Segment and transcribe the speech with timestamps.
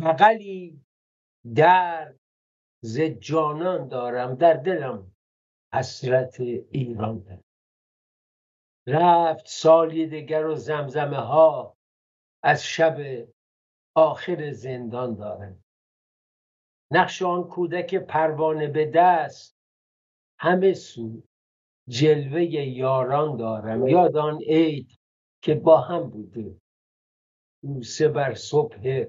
[0.00, 0.84] بغلی
[1.54, 2.14] در
[2.82, 5.12] ز جانان دارم در دلم
[5.74, 7.44] حسرت ایران دارم.
[8.86, 11.76] رفت سالی دگر و زمزمه ها
[12.42, 13.28] از شب
[13.96, 15.64] آخر زندان دارم.
[16.92, 19.56] نقش آن کودک پروانه به دست
[20.38, 21.22] همه سو
[21.88, 23.88] جلوه یاران دارم.
[23.88, 24.98] یاد آن عید
[25.42, 26.60] که با هم بوده.
[27.62, 29.06] بوسه بر صبح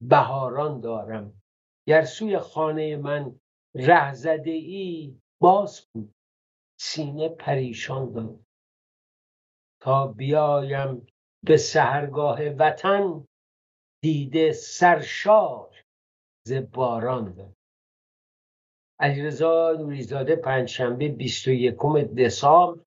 [0.00, 1.42] بهاران دارم.
[1.88, 3.40] گر سوی خانه من
[3.74, 6.14] ره زده ای باز بود
[6.80, 8.46] سینه پریشان دارم
[9.80, 11.06] تا بیایم
[11.44, 13.26] به سحرگاه وطن
[14.02, 15.84] دیده سرشار
[16.46, 17.56] ز باران دارم
[19.00, 21.76] علیرضا نوریزاده پنجشنبه 21
[22.18, 22.84] دسامبر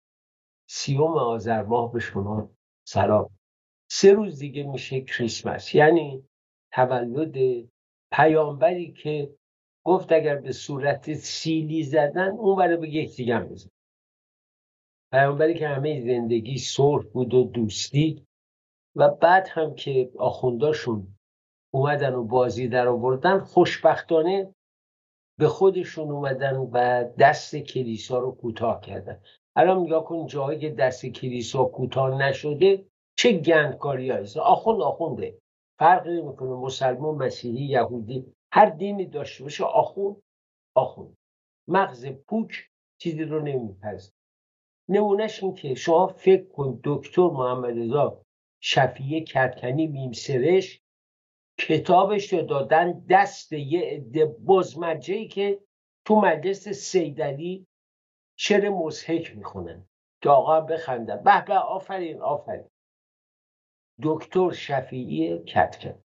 [0.70, 2.50] سیوم آذر ماه به شما
[2.88, 3.30] سلام.
[3.92, 5.76] سه روز دیگه میشه کریسمس.
[5.76, 6.29] یعنی
[6.74, 7.68] تولد
[8.12, 9.36] پیامبری که
[9.86, 13.70] گفت اگر به صورت سیلی زدن اون برای به یکدیگه هم بزن.
[15.14, 18.26] پیامبری که همه زندگی صلح بود و دوستی
[18.96, 21.16] و بعد هم که آخونداشون
[21.74, 24.56] اومدن و بازی در آوردن خوشبختانه
[25.40, 29.22] به خودشون اومدن و دست کلیسا رو کوتاه کردن.
[29.56, 32.86] الان نگاه کن جایی که دست کلیسا کوتاه نشده
[33.18, 35.38] چه گندکاری هست آخوند آخونده.
[35.80, 40.16] فرقی نمی‌کنه مسلمان مسیحی یهودی هر دینی داشته باشه آخوند
[40.76, 41.18] آخوند.
[41.68, 42.70] مغز پوک
[43.02, 44.14] چیزی رو نمیپذیره
[44.90, 48.22] نمونهش این که شما فکر کن دکتر محمد رضا
[48.62, 50.82] شفیه کتکنی میمسرش
[51.60, 55.60] کتابش رو دادن دست یه عده بزمجه که
[56.06, 57.68] تو مجلس سیدلی
[58.38, 59.86] شعر مزهک می‌خونن
[60.22, 61.24] که آقا بخندن.
[61.24, 62.70] به به آفرین آفرین.
[64.04, 66.04] دکتر شفیعی کتکن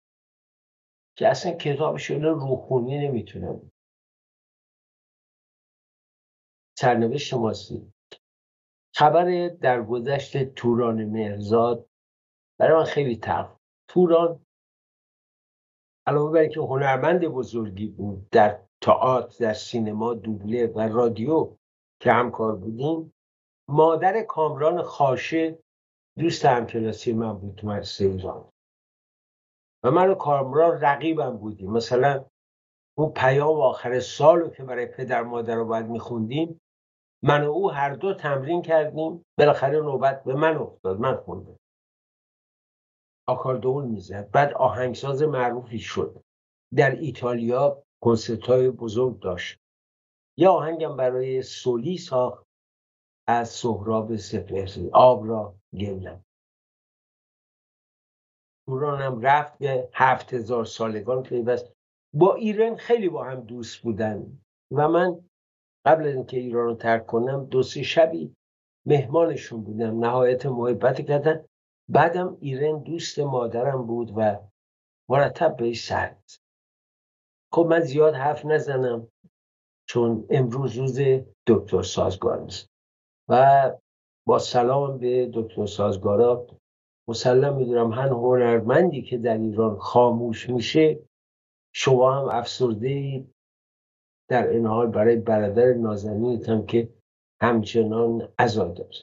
[1.18, 3.62] که اصلا کتابش رو روخونی نمی‌تونه
[6.80, 7.94] سرنوشت ماسی
[8.96, 11.90] خبر درگذشت توران مرزاد
[12.60, 13.56] برای من خیلی تلخ.
[13.88, 14.46] توران
[16.08, 21.58] علاوه بر که هنرمند بزرگی بود در تئاتر در سینما دوبله و رادیو
[22.02, 23.14] که همکار بودیم
[23.70, 25.60] مادر کامران خاشه
[26.20, 28.50] دوست همکلاسی من بود تو مدرسه ایران.
[29.84, 31.72] و من و کامران رقیبم بودیم.
[31.72, 32.26] مثلا
[32.98, 36.62] اون پیام آخر سال که برای پدر مادر رو باید میخوندیم
[37.24, 39.26] من و او هر دو تمرین کردیم.
[39.38, 41.56] بالاخره نوبت به من افتاد من خوندم.
[43.28, 44.32] آکاردون می‌زد.
[44.32, 46.24] بعد آهنگساز معروفی شد.
[46.76, 49.60] در ایتالیا کنسرت بزرگ داشت.
[50.38, 52.46] یه آهنگم برای سولی ساخت
[53.28, 56.24] از سهراب سپهری آب را گلم.
[58.68, 61.74] هم رفت به هفت هزار سالگان پیوست.
[62.14, 64.40] با ایران خیلی با هم دوست بودن
[64.72, 65.30] و من
[65.86, 68.36] قبل از اینکه ایران رو ترک کنم دو سه شبی
[68.86, 70.00] مهمانشون بودم.
[70.00, 71.46] نهایت محبت کردن.
[71.90, 74.38] بعدم ایران دوست مادرم بود و
[75.10, 76.16] مرتب بهش سر
[77.54, 79.08] خب من زیاد حرف نزنم
[79.88, 81.00] چون امروز روز
[81.48, 82.70] دکتر سازگار است
[83.30, 83.72] و
[84.28, 86.48] با سلام به دکتر سازگارا.
[87.10, 91.00] مسلم می‌دونم هن هنرمندی که در ایران خاموش میشه
[91.74, 93.26] شما هم افسرده
[94.30, 96.90] در این حال برای برادر نازنینتم که
[97.42, 98.96] همچنان عزا داره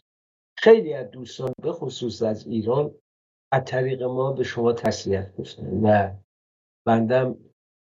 [0.59, 2.95] خیلی از دوستان به خصوص از ایران
[3.53, 6.17] از طریق ما به شما تسلیت گفتن و
[6.87, 7.39] بندم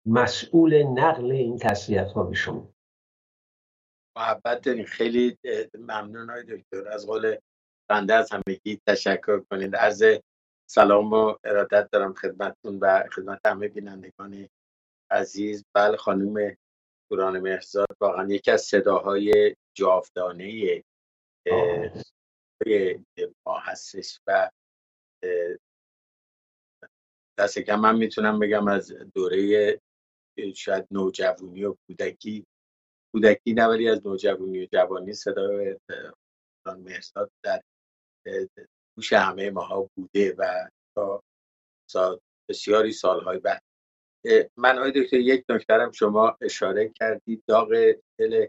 [0.06, 2.68] مسئول نقل این تسلیت ها به شما.
[4.18, 5.38] محبت دارین خیلی
[5.78, 6.88] ممنون های دکتر.
[6.88, 7.36] از قول
[7.90, 9.76] بنده از همگی تشکر کنید.
[9.76, 10.04] عرض
[10.70, 14.48] سلام و ارادت دارم خدمتتون و خدمت همه بینندگان
[15.10, 15.64] عزیز.
[15.74, 16.56] بله خانم
[17.10, 20.82] پوران مهرزاد واقعا یکی از صداهای جاودانه
[23.46, 24.50] ما هستش و
[27.38, 29.80] دست کم من می‌تونم بگم از دوره
[30.54, 32.46] شاید نوجوانی و کودکی
[33.18, 35.76] کودکی نوری از نوجوانی و جوانی صدای
[36.66, 37.62] مهرزاد در
[38.96, 41.22] گوش همه ماها بوده و تا
[42.48, 43.62] بسیاری سالهای بعد.
[44.56, 48.46] من آقای دکتر یک نکترم شما اشاره کردید داغ دل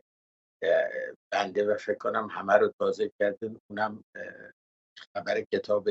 [1.31, 4.03] بنده و فکر کنم همه رو تازه کردن اونم
[5.13, 5.89] خبر کتاب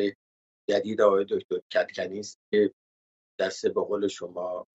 [0.70, 2.72] جدید آقای دکتر کتکنی است که
[3.40, 4.66] دست به قول شما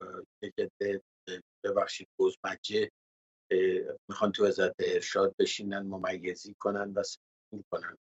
[1.64, 2.92] ببخشید بزمجه
[4.10, 7.04] می‌خوان تو وزارت ارشاد بشینن ممیزی کنن و
[7.72, 7.98] کنن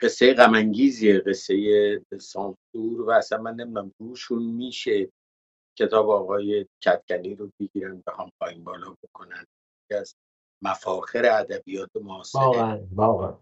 [0.00, 5.12] قصه غمانگیزیه قصه سانسور و اصلا من نمی‌دونم روشون میشه
[5.78, 9.46] کتاب آقای کتکنی رو بگیرن به هم پایین بالا بکنن.
[9.90, 10.14] از
[10.62, 13.40] مفاخر ادبیات معاصر واقعا واقعا.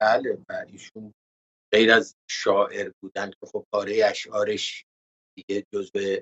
[0.00, 1.14] بله و ایشون
[1.72, 4.84] غیر از شاعر بودن که خب پاره اشعارش
[5.36, 6.16] دیگه جزو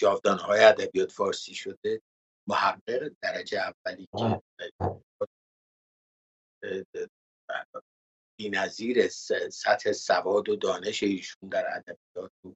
[0.00, 2.02] جاودانهای ادبیات فارسی شده.
[2.48, 4.08] محقق درجه اولی
[8.40, 9.08] که نظیر
[9.52, 12.54] سطح سواد و دانش ایشون در ادبیات و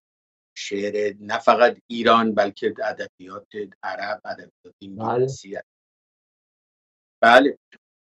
[0.56, 3.46] شعر نه فقط ایران بلکه ادبیات
[3.82, 5.50] عرب ادبیات انگلیسی.
[5.50, 5.62] بله.
[7.22, 7.58] بله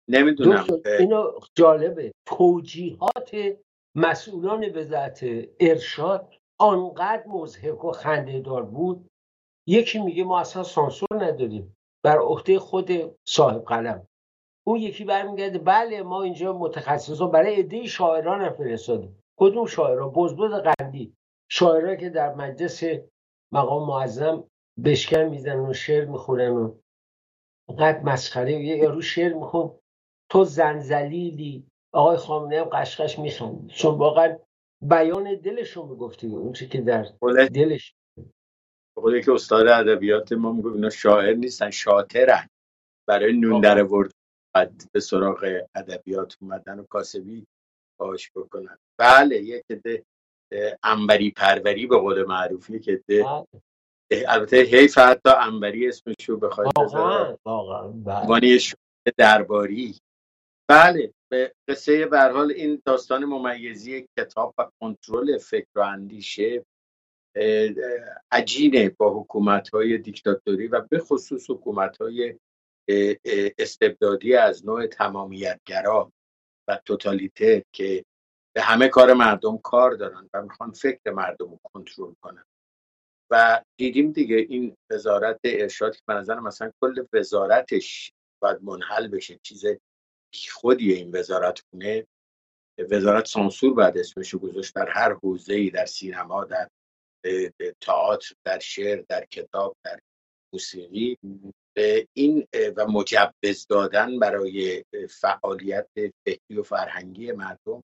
[0.09, 0.67] نمی‌دونم
[0.99, 2.13] اینو جالبه.
[2.25, 3.31] توجیهات
[3.95, 5.19] مسئولان وزارت
[5.59, 9.09] ارشاد آنقدر مزهک و خنده دار بود.
[9.67, 11.76] یکی میگه ما اصلا سانسور نداریم.
[12.07, 12.92] بر عهده خود
[13.24, 14.07] صاحب قلم.
[14.63, 19.24] اون یکی برمیگرده بله ما اینجا متخصصا برای عده شاعران هم فرستادیم.
[19.39, 21.15] کدوم شاعران؟ بزبز قندی.
[21.50, 22.83] شاعران که در مجلس
[23.51, 24.44] مقام معظم
[24.86, 26.75] بشکن می‌زنن و شعر می‌خونن و
[27.80, 29.71] قد مسخره یه یارو شعر میخون
[30.30, 31.68] تو زنزلیلی.
[31.94, 34.38] آقای خامنه هم قشقش میخند چون واقعا
[34.81, 36.27] بیان دلشون می‌گفتی.
[36.27, 37.06] اون چی که در
[37.54, 37.95] دلش
[38.97, 42.49] بقول که استاد ادبیات ما میگه اینا شاعر نیستن شاطرن.
[43.07, 44.13] برای نون در ورد
[44.91, 47.47] به سراغ ادبیات اومدن و کاسبی
[47.99, 48.77] باش بکنن.
[48.99, 50.03] بله یک ده
[50.83, 53.45] انبری پروری به قول معروفی که ده بله.
[54.27, 56.71] البته حیف حتی انبری اسمشو بخواید
[57.45, 58.69] واقعا بله.
[59.17, 59.99] درباری.
[60.69, 66.65] بله به قصه به حال این داستان ممیزی کتاب و کنترل فکر و اندیشه
[68.31, 72.39] عجینه با حکومت های دیکتاتوری و به خصوص حکومت های
[73.57, 76.11] استبدادی از نوع تمامیتگرا
[76.67, 78.06] و توتالیته که
[78.56, 82.44] به همه کار مردم کار دارن و می‌خوان فکر مردم رو کنترل کنن.
[83.31, 89.39] و دیدیم دیگه این وزارت ارشاد که به نظر مثلا کل وزارتش باید منحل بشه
[89.44, 89.65] چیز
[90.51, 92.07] خودی این وزارت خونه.
[92.91, 96.69] وزارت سانسور بعد اسمشو گذاشت در هر حوزه ای در سینما در
[97.81, 99.99] تئاتر در شعر در کتاب در
[100.53, 101.17] موسیقی
[102.13, 107.83] این و مجوز دادن برای فعالیت فکری و فرهنگی مردم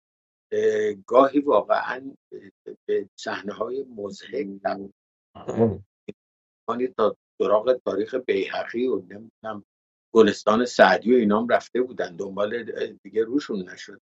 [1.07, 2.15] گاهی واقعا
[2.85, 4.47] به صحنه های مزهک
[6.97, 9.65] تا سراغ تاریخ بیحقی و نمی‌دونم
[10.15, 12.63] گلستان سعدی و اینام رفته بودن دنبال
[13.03, 14.01] دیگه روشون نشد.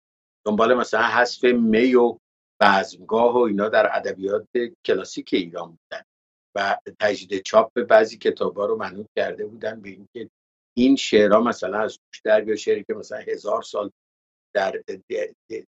[0.46, 2.18] دنبال مثلا حذف می و
[2.60, 4.48] بزمگاه و اینا در ادبیات
[4.86, 6.04] کلاسیک ایران بودن
[6.54, 10.30] و تجدید چاپ بعضی کتاب ها رو منوط کرده بودن به اینکه
[10.76, 13.90] این شعرها مثلا از توش در یا شعری که مثلا هزار سال
[14.54, 14.82] در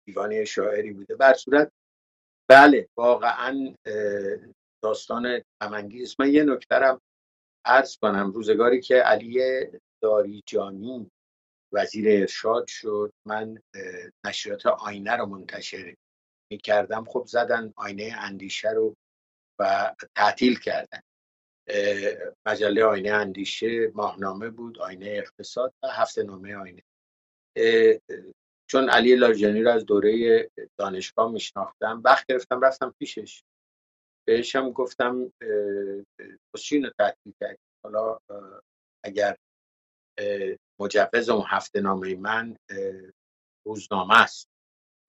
[0.06, 1.16] دیوان شاعری بوده.
[1.16, 1.72] بر صورت
[2.50, 3.74] بله واقعا
[4.84, 6.16] داستان غمانگیز.
[6.18, 7.00] من یه نکترم
[7.64, 8.30] عرض کنم.
[8.30, 9.40] روزگاری که علی
[10.02, 11.10] داریجانی
[11.72, 13.58] وزیر ارشاد شد من
[14.26, 15.94] نشریات آینه رو منتشر
[16.50, 18.96] می‌کردم خب زدن آینه اندیشه رو
[19.60, 21.00] و تعطیل کردن.
[22.46, 26.82] مجله آینه اندیشه ماهنامه بود آینه اقتصاد و هفته نامه آینه.
[28.70, 33.42] چون علی لاجانی رو از دوره دانشگاه میشناختم وقت گرفتم رفتم پیشش.
[34.28, 35.32] بهشم گفتم
[36.58, 38.18] چین رو تعطیل کرد حالا
[39.04, 39.36] اگر
[40.80, 42.56] مجوز اون هفته نامه من
[43.66, 44.48] روزنامه است.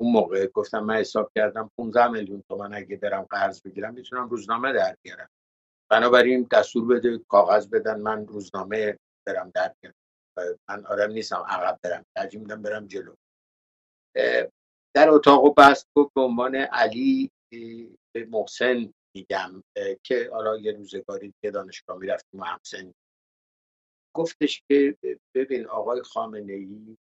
[0.02, 4.74] اون موقع گفتم من حساب کردم 15 میلیون تومن اگه برم قرض بگیرم می‌تونم روزنامه
[4.74, 5.30] در بیارم.
[5.92, 9.96] بنابراین دستور بده کاغذ بدن من روزنامه برم در بیارم.
[10.70, 12.06] من آدم نیستم عقب برم.
[12.16, 13.16] ترجیح میدم برم جلو.
[14.96, 17.32] در اتاق و بست گفت به عنوان علی
[18.16, 19.64] به محسن میگم
[20.04, 22.94] که حالا یه روزگاری که دانشگاه می‌رفتیم و همسن.
[24.16, 24.98] گفتش که
[25.36, 26.98] ببین آقای خامنه ای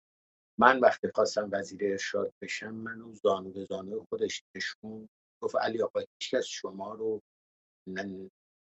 [0.59, 5.09] من وقتی خواستم وزیر ارشاد بشم منو زانو به زانو خودش نشون
[5.43, 7.21] گفت علی آقا هیچ شما رو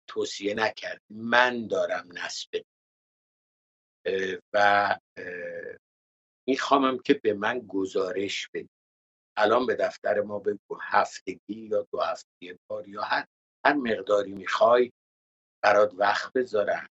[0.09, 1.01] توصیه نکرد.
[1.09, 2.65] من دارم نسبه
[4.53, 4.97] و
[6.47, 8.69] میخوامم که به من گزارش بدی.
[9.37, 13.25] الان به دفتر ما بگو هفتگی یا دو هفته بار یا هر
[13.65, 14.91] هر مقداری می‌خوای
[15.63, 16.89] برات وقت بذارم.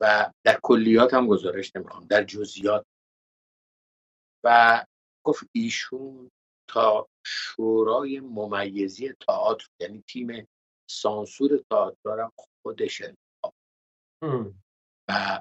[0.00, 2.86] و در کلیات هم گزارش نمی‌خوام در جزئیات
[4.44, 4.84] و
[5.26, 6.30] گفت ایشون
[6.70, 10.48] تا شورای ممیزی تئاتر یعنی تیم
[10.90, 12.30] سانسور تئاتر
[12.62, 13.54] خودش انتخاب
[15.08, 15.40] و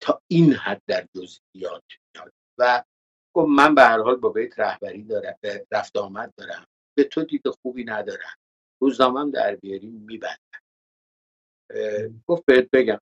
[0.00, 1.82] تا این حد در جزئیات
[2.14, 2.32] میاد.
[2.58, 2.84] و
[3.36, 5.38] گفت من به هر حال با بیت رهبری دارم
[5.70, 6.66] رفت آمد دارم.
[6.96, 8.34] به تو دید خوبی ندارم.
[8.82, 10.60] روزنامه در بیاری میبندم.
[12.26, 13.00] گفت بهت بگم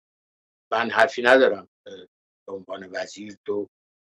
[0.73, 1.69] من حرفی ندارم
[2.47, 3.69] به عنوان وزیر تو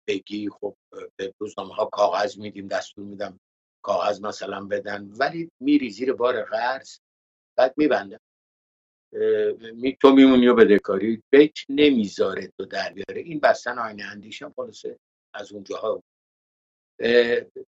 [0.07, 0.75] بگی خب
[1.15, 3.39] به روزنامه ها کاغذ میدیم دستور میدم
[3.81, 5.11] کاغذ مثلا بدن.
[5.19, 6.97] ولی میری زیر بار قرض
[7.57, 8.19] بعد میبندم
[9.73, 13.21] می تو میمونی و بدهکاری بیت نمی‌ذاره تو در بیاره.
[13.21, 14.97] این بستن آینه اندیشم خلاصه
[15.33, 16.03] از اونجاها.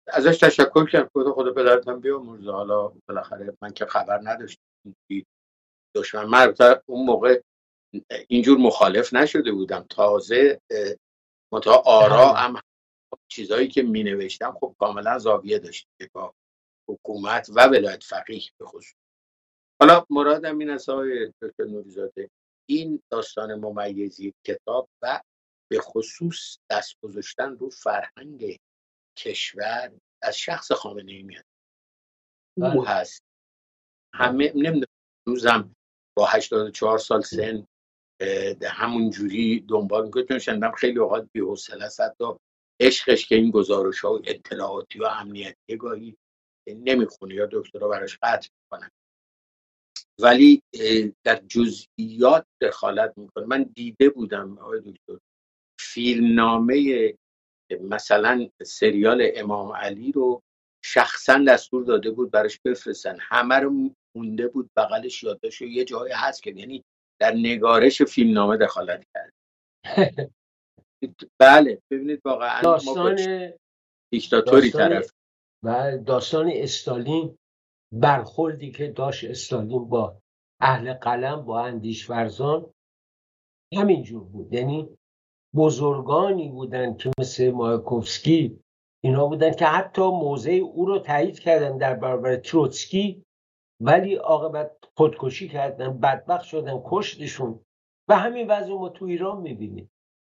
[0.08, 4.62] ازش تشکر کرد خدا خدا پدرتم بیا مرزه حالا بالاخره من که خبر نداشتم.
[5.96, 6.56] دشمن من
[6.86, 7.42] اون موقع
[8.28, 9.86] اینجور مخالف نشده بودم.
[9.90, 10.62] تازه
[11.54, 12.62] متا آرا هم
[13.28, 16.34] چیزهایی که می نوشتم خب کاملا زاویه داشت با
[16.90, 18.96] حکومت و ولایت فقیه به خصوص.
[19.82, 22.30] حالا مرادم این است های دکتر نوریزاده.
[22.70, 25.22] این داستان ممیزی کتاب و
[25.72, 28.58] به خصوص دست گذاشتن رو فرهنگ
[29.18, 29.92] کشور
[30.22, 31.46] از شخص خامنه ای میاد.
[32.58, 32.90] او بله.
[32.90, 33.24] هست.
[34.14, 34.86] همه نمی‌دونم
[35.28, 35.76] روزم
[36.18, 37.68] با 84 سال سن
[38.64, 42.02] همون جوری دنبال می‌کنه چون شنیدم خیلی اوقات بی‌حوصله است.
[42.02, 42.26] حتی
[42.80, 46.18] عشقش که این گزارش ها و اطلاعاتی و امنیتی گاهی
[46.68, 48.90] نمی‌خونه یا دکترها براش قطع می‌کنن.
[50.20, 50.62] ولی
[51.24, 53.46] در جزئیات دخالت می‌کنه.
[53.46, 55.20] من دیده بودم آقای دکتر
[55.80, 57.14] فیلمنامه
[57.82, 60.42] مثلا سریال امام علی رو
[60.84, 63.18] شخصا دستور داده بود براش بفرستن.
[63.20, 66.84] همه رو مونده بود بغلش یادداشت یه جایی هست که یعنی
[67.20, 69.34] در نگارش فیلمنامه دخالت کرد.
[71.40, 73.18] بله ببینید واقعا داستان
[74.14, 75.12] دیکتاتوری طرف
[75.64, 77.38] و داستان استالین
[77.94, 80.20] برخوردی که داشت استالین با
[80.62, 82.74] اهل قلم با اندیش ورزان
[83.78, 84.54] همینجور بود.
[84.54, 84.98] یعنی
[85.56, 88.60] بزرگانی بودن که مثل مایکوفسکی
[89.04, 93.24] اینا بودن که حتی موضع او رو تایید کردن در برابر تروتسکی.
[93.82, 97.60] ولی عاقبت خودکشی کردن بدبخت شدن کشتشون.
[98.10, 99.90] و همین وضع ما تو ایران می‌بینید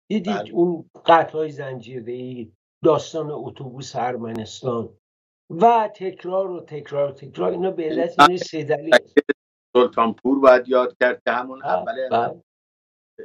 [0.09, 0.51] دیدید بله.
[0.51, 2.47] اون قطع های زنجیره
[2.83, 4.97] داستان اتوبوس ارمنستان.
[5.49, 8.89] و تکرار و تکرار و تکرار اینا به علت این سه
[9.77, 12.41] سلطان پور باید یاد کرد که همون بله، اول بله.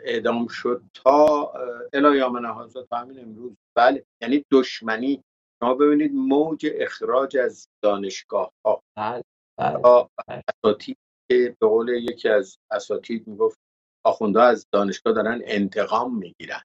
[0.04, 1.52] اعدام شد تا
[1.92, 3.56] الایام نهازا تا همین امروز.
[3.76, 5.22] بله یعنی دشمنی.
[5.62, 9.22] شما ببینید موج اخراج از دانشگاه ها بله.
[9.59, 10.09] بله.
[10.28, 10.99] اساتید
[11.30, 13.59] که به قول یکی از اساتید می‌گفت
[14.06, 16.62] آخونده از دانشگاه دارن انتقام می‌گیرن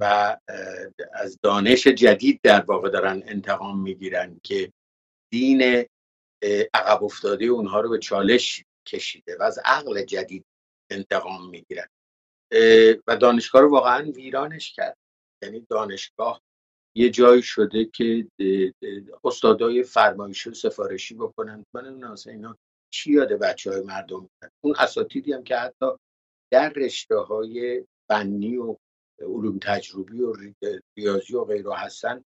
[0.00, 0.36] و
[1.12, 4.72] از دانش جدید در واقع دارن انتقام می‌گیرن که
[5.32, 5.86] دین
[6.74, 10.44] عقب افتاده اونها رو به چالش کشیده و از عقل جدید
[10.90, 11.88] انتقام می‌گیرن.
[13.06, 14.96] و دانشگاه رو واقعا ویرانش کرد.
[15.42, 16.40] یعنی دانشگاه
[16.96, 18.26] یه جایی شده که
[19.24, 21.64] استادای فرمایشی سفارشی بکنن.
[21.74, 22.58] من اون اینا
[22.92, 24.30] چی یاده بچه های مردم
[24.64, 25.86] اون اساتیدی هم که حتی
[26.52, 28.76] در رشته های فنی و
[29.20, 30.34] علوم تجربی و
[30.96, 32.24] ریاضی و غیره هستن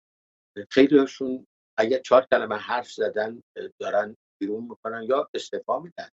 [0.71, 1.47] خیلی هاشون
[1.79, 3.43] اگر چهار کلمه حرف زدن
[3.81, 6.09] دارن بیرون می‌کنن یا استفا میدن.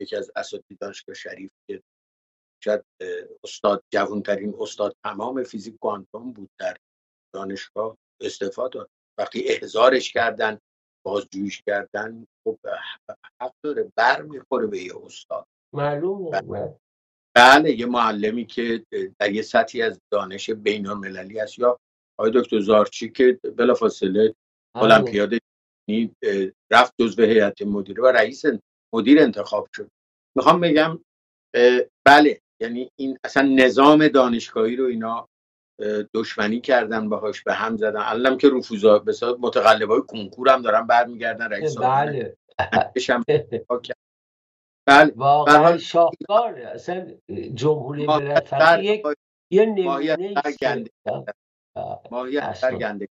[0.00, 1.82] یکی از اساتید دانشگاه شریف که
[2.64, 2.84] شاید
[3.44, 6.76] استاد جوانترین استاد تمام فیزیک کوانتوم بود در
[7.36, 8.90] دانشگاه استفاده داد.
[9.18, 10.58] وقتی احزارش کردن
[11.06, 12.58] بازجویش کردن خب
[13.40, 15.46] حق داره بر می‌خوره به یه استاد.
[15.74, 16.78] معلوم بله.
[17.36, 17.70] بله.
[17.70, 18.84] یه معلمی که
[19.20, 21.78] در یه سطحی از دانش بین المللی است یا
[22.18, 24.34] آقای دکتر زارچی که بلافاصله
[24.74, 25.30] المپیاد
[26.72, 28.42] رفت جزو هیئت مدیره و رئیس
[28.94, 29.90] مدیر انتخاب شد.
[30.36, 31.00] می‌خوام بگم
[32.06, 35.28] بله یعنی این اصلا نظام دانشگاهی رو اینا
[36.14, 38.00] دشمنی کردن باهاش به هم زدن.
[38.00, 42.36] الانم که رفوزا به متقلب های کنکور هم دارن برمیگردن رئیس بله.
[44.88, 45.12] بله.
[45.16, 46.60] واقعا شاهکار.
[46.60, 47.10] اصلا
[47.54, 48.52] جمهوری ملت
[48.82, 49.06] یک
[49.50, 50.34] یه نمونه
[52.10, 53.08] ماهیت گنده.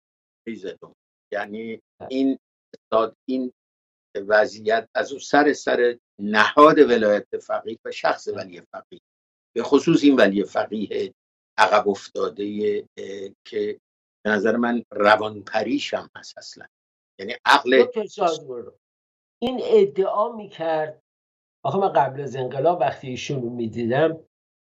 [1.33, 2.39] یعنی این
[3.25, 3.53] این
[4.15, 8.99] وضعیت از اون سر سر نهاد ولایت فقیه و شخص ولی فقیه.
[9.55, 11.13] به خصوص این ولی فقیه.
[11.59, 12.45] عقب افتاده
[13.45, 13.79] که
[14.25, 16.65] به نظر من روان پریشم هست اصلا.
[17.19, 17.85] یعنی عقل
[19.41, 21.01] این ادعا می‌کرد
[21.65, 24.19] آخه من قبل از انقلاب وقتی ایشون رو می‌دیدم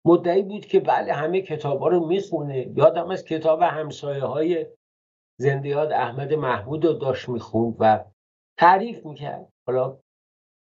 [0.05, 2.73] مدعی بود که بله همه کتاب ها رو می‌خونه.
[2.75, 4.67] یادم از کتاب همسایه های
[5.39, 8.05] زندیات احمد محمود رو داشت می‌خوند و
[8.59, 9.49] تعریف می‌کرد.
[9.67, 9.99] حالا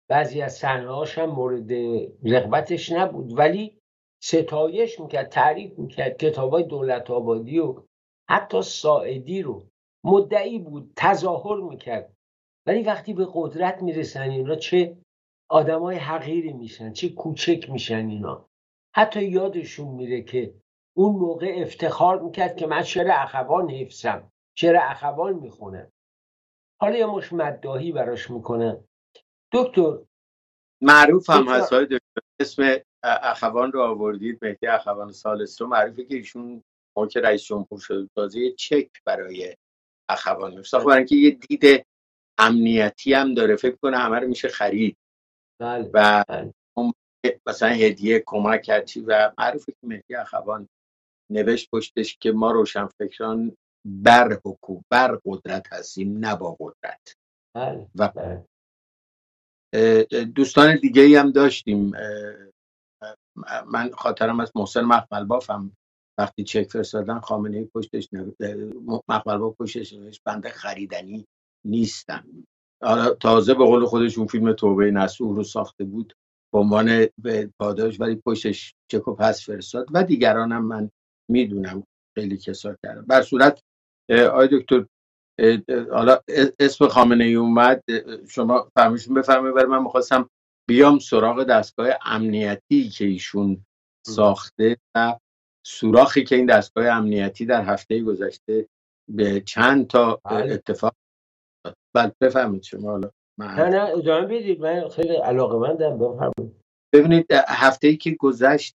[0.10, 1.72] بعضی از صحنه هم مورد
[2.24, 3.38] رغبتش نبود.
[3.38, 3.77] ولی
[4.24, 7.84] ستایش می‌کرد تعریف می‌کرد کتاب های دولت آبادی و
[8.30, 9.68] حتی ساعدی رو.
[10.04, 12.14] مدعی بود تظاهر می‌کرد.
[12.66, 14.98] ولی وقتی به قدرت می‌رسن اینا چه
[15.50, 18.50] آدمای حقیری میشن چه کوچک میشن اینا.
[18.96, 20.54] حتی یادشون میره که
[20.98, 25.92] اون موقع افتخار می‌کرد که من شعر اخوان حفظم شعر اخوان می‌خونم.
[26.82, 28.84] حالا یه مش مدداهی براش می‌کنن
[29.54, 29.98] دکتر
[30.82, 32.27] معروف هم هست دکتر.
[32.40, 36.64] اسم اخوان رو آوردید مهدی اخوان سالستو معروفه که ایشون
[36.98, 39.56] موقع رئیس جمهور شد تازه چک برای
[40.10, 41.86] اخوان میفساخت برای اینکه یه دید
[42.38, 44.98] امنیتی هم داره فکر کنه همه رو میشه خرید
[45.62, 45.90] بله.
[45.94, 46.54] و بله.
[47.48, 50.68] مثلا هدیه کمک کردی و معروفه که مهدی اخوان
[51.32, 57.14] نوشت پشتش که ما روشن فکران بر حکومت بر قدرت هستیم نه با قدرت
[57.56, 57.88] بله.
[57.96, 58.46] و بله.
[60.36, 61.94] دوستان دیگه ای هم داشتیم.
[63.68, 65.72] من خاطرم از محسن مخمل بافم
[66.20, 68.10] وقتی چک فرستادن خامنه پشتش
[69.10, 71.26] مخمل باف پشتش نوشت بنده خریدنی
[71.66, 72.26] نیستم.
[73.22, 76.14] تازه به قول خودش اون فیلم توبه نسوح رو ساخته بود
[76.54, 77.08] به عنوان
[77.60, 80.90] پاداش ولی پشتش چک و پس فرستاد و دیگرانم من
[81.32, 81.84] می‌دونم
[82.18, 83.62] خیلی کسا کردم بر صورت
[84.12, 84.86] آقای دکتر
[85.92, 86.20] حالا
[86.60, 87.84] اسم خامنه ای اومد
[88.30, 90.30] شما فهمیشون بفرمایید برای من می‌خواستم
[90.70, 93.66] بیام سراغ دستگاه امنیتی که ایشون
[94.08, 95.16] ساخته و
[95.66, 98.68] سوراخی که این دستگاه امنیتی در هفته گذشته
[99.12, 100.54] به چند تا بله.
[100.54, 100.96] اتفاق
[101.66, 103.10] بعد بله، بفهمید شما حالا.
[103.40, 104.62] نه نه ادامه بدید.
[104.62, 106.64] من خیلی علاقه مندم بفرمایید.
[106.94, 108.76] ببینید هفته ای که گذشت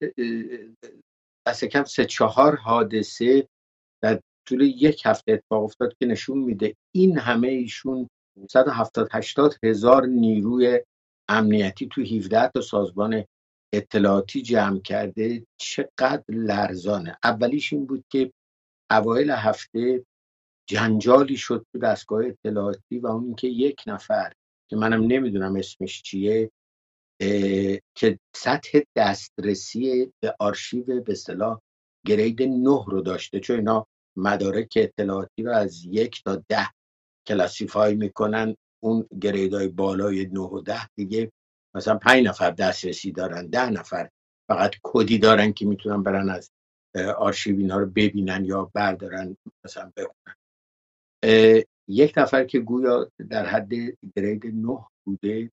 [1.49, 3.49] دست کم سه چهار حادثه
[4.03, 4.21] در
[4.51, 8.09] طول یک هفته اتفاق افتاد که نشون میده این همه ایشون
[8.51, 10.81] 170 80 هزار نیروی
[11.29, 13.25] امنیتی تو 17 تا سازمان
[13.75, 17.17] اطلاعاتی جمع کرده چقدر لرزانه.
[17.25, 18.33] اولیش این بود که
[18.91, 20.05] اوایل هفته
[20.69, 24.33] جنجالی شد تو دستگاه اطلاعاتی و اون اینکه یک نفر
[24.71, 26.51] که منم نمی‌دونم اسمش چیه
[27.95, 31.61] که سطح دسترسی به آرشیو به اصطلاح
[32.07, 33.41] گرید نه رو داشته.
[33.41, 36.71] چون اینا مدارک اطلاعاتی رو از یک تا ده
[37.27, 38.57] کلاسیفای می‌کنن.
[38.83, 41.33] اون گریدای بالای نه و ده دیگه
[41.75, 44.11] مثلا پنج نفر دسترسی دارن ده نفر
[44.49, 46.51] فقط کدی دارن که می‌تونن برن از
[47.17, 50.37] آرشیو اینا رو ببینن یا بردارن مثلا بخونن.
[51.89, 53.75] یک نفر که گویا در حد
[54.17, 55.51] گرید نه بوده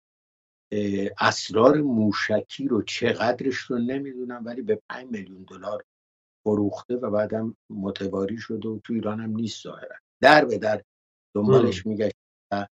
[1.20, 5.84] اسرار موشکی رو چقدرش رو نمی‌دونم ولی به 5 میلیون دلار
[6.48, 9.96] فروخته و بعدم متواری شده و تو ایران هم نیست ظاهرا.
[10.22, 10.82] در به در
[11.36, 12.16] دنبالش میگشت
[12.52, 12.68] و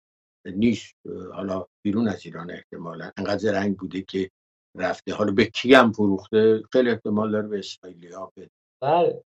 [0.47, 0.95] نیست.
[1.33, 3.11] حالا بیرون از ایران احتمالا.
[3.17, 4.31] انقدر رنگ بوده که
[4.77, 5.15] رفته.
[5.15, 8.51] حالا به کی هم فروخته؟ خیلی احتمال داره به اسرائیلی ها به
[8.83, 9.23] بله.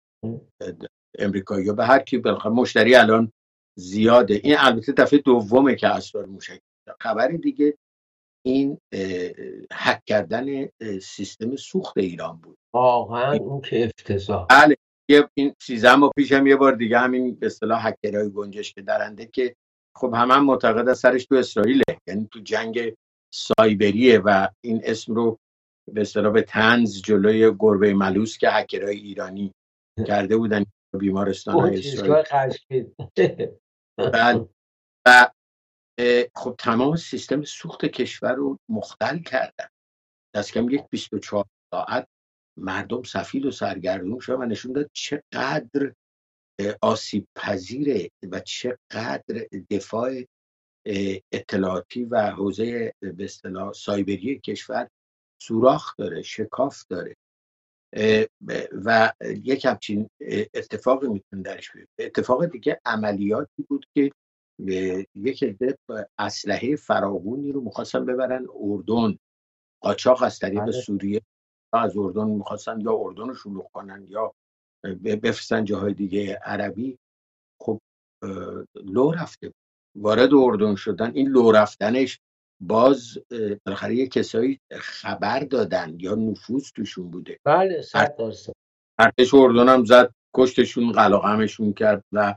[1.19, 3.33] امریکایی ها به هر کی بلخواه مشتری الان
[3.79, 4.35] زیاده.
[4.35, 6.61] این البته دفعه دومه که اسرار موشک.
[7.01, 7.79] خبر دیگه
[8.47, 8.79] این
[9.73, 10.69] حک کردن
[11.03, 12.59] سیستم سوخت ایران بود.
[12.75, 14.47] واقعا اون که افتضاح.
[14.51, 14.77] بله
[15.35, 19.27] این سیزده ماه پیش هم یه بار دیگه همین به اصطلاح هکرهای گنجش که درنده
[19.27, 19.57] که
[19.97, 21.85] خب همه هم معتقد از سرش تو اسرائیله.
[22.07, 22.95] یعنی تو جنگ
[23.35, 25.39] سایبریه و این اسم رو
[25.93, 29.53] به اصطلاح به تنز جلوی گربه ملوس که هکرهای ایرانی
[30.09, 30.65] کرده بودن
[30.99, 32.25] بیمارستان های اسرائیل.
[33.97, 34.49] بله.
[35.07, 35.31] و
[36.35, 39.69] خب تمام سیستم سوخت کشور رو مختل کردن.
[40.35, 42.09] دست کم یک 24 ساعت
[42.59, 45.93] مردم سفید و سرگردون شد و نشون داد چقدر
[46.83, 50.11] آسیب پذیره و چقدر دفاع
[51.33, 53.31] اطلاعاتی و حوزه به
[53.75, 54.89] سایبری کشور
[55.43, 57.17] سوراخ داره شکاف داره.
[58.85, 60.11] و یک همچین
[60.55, 62.05] اتفاقی می‌تونه درش بیفته.
[62.05, 64.13] اتفاق دیگه عملیاتی بود که
[65.15, 65.79] یک عده
[66.19, 68.47] اسلحه فراغونی رو می‌خواستن ببرن.
[68.61, 69.19] اردن.
[69.83, 70.73] قاچاق از طریق بله.
[70.73, 71.23] سوریه
[71.73, 74.33] از اردن می‌خواستن یا اردن رو شلوغ کنن یا
[75.05, 76.99] بفرستن جاهای دیگه عربی.
[77.63, 77.81] خب
[78.85, 79.53] لو رفته
[79.97, 81.13] وارد اردن شدن.
[81.15, 82.21] این لو رفتنش
[82.61, 83.19] باز
[83.67, 87.39] بالاخره یه کسایی خبر دادن یا نفوذ توشون بوده.
[87.45, 88.53] بله صد درصد
[88.99, 92.35] ارتش اردن هم زد کشتشون قلاقمشون کرد و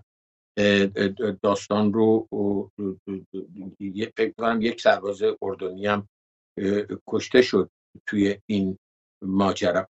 [1.42, 2.28] داستان رو
[4.18, 6.08] فکر کنم یک سرباز اردنی هم
[7.08, 7.72] کشته شد
[8.08, 8.78] توی این
[9.24, 9.88] ماجرا.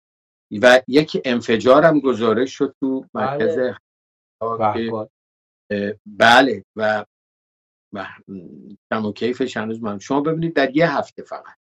[0.61, 3.57] و یک انفجار هم گزارش شد تو مرکز
[6.05, 7.05] بله, بله.
[7.93, 8.07] و
[8.91, 9.99] کم و کیفش هنوز من.
[9.99, 11.57] شما ببینید در یه هفته فقط.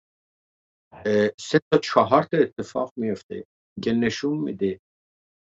[0.91, 1.33] بله.
[1.39, 3.45] سه تا چهار تا اتفاق میفته
[3.83, 4.79] که نشون میده.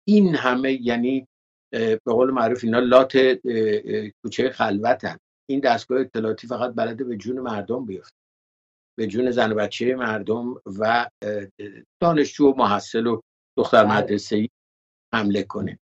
[0.08, 1.28] این همه یعنی
[1.74, 3.18] به قول معروف اینا لات
[4.24, 5.18] کوچه خلوتن.
[5.50, 8.18] این دستگاه اطلاعاتی فقط بلده به جون مردم بیفته.
[8.98, 11.10] به جون زن و بچه مردم و
[12.02, 13.22] دانشجو و محصل و
[13.58, 13.98] دختر بله.
[13.98, 14.50] مدرسه ای
[15.14, 15.80] حمله کنه.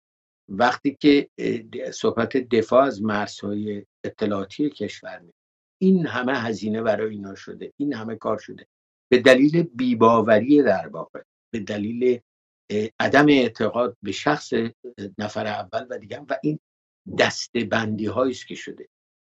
[0.49, 1.29] وقتی که
[1.93, 5.31] صحبت دفاع از مرزهای اطلاعاتی کشور می
[5.81, 7.73] این همه هزینه برای اینا شده.
[7.77, 8.67] این همه کار شده.
[9.11, 11.21] به دلیل بیباوری در واقع.
[11.53, 12.19] به دلیل
[12.99, 14.53] عدم اعتقاد به شخص
[15.17, 16.59] نفر اول و دیگم و این
[17.19, 18.87] دسته بندی است که شده.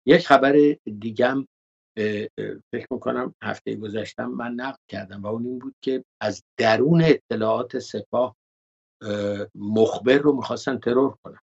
[0.06, 1.46] یک خبر دیگم
[2.72, 7.78] فکر می‌کنم هفته گذشتم من نقل کردم و اون این بود که از درون اطلاعات
[7.78, 8.36] سپاه
[9.54, 11.40] مخبر رو می‌خواستن ترور کنن.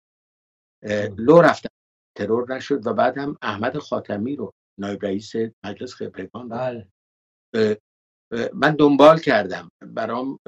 [1.18, 1.70] لو رفتن.
[2.18, 5.34] ترور نشد و بعد هم احمد خاتمی رو نایب رئیس
[5.66, 6.92] مجلس خبرگان.
[8.54, 9.72] من دنبال کردم.
[9.82, 10.40] برام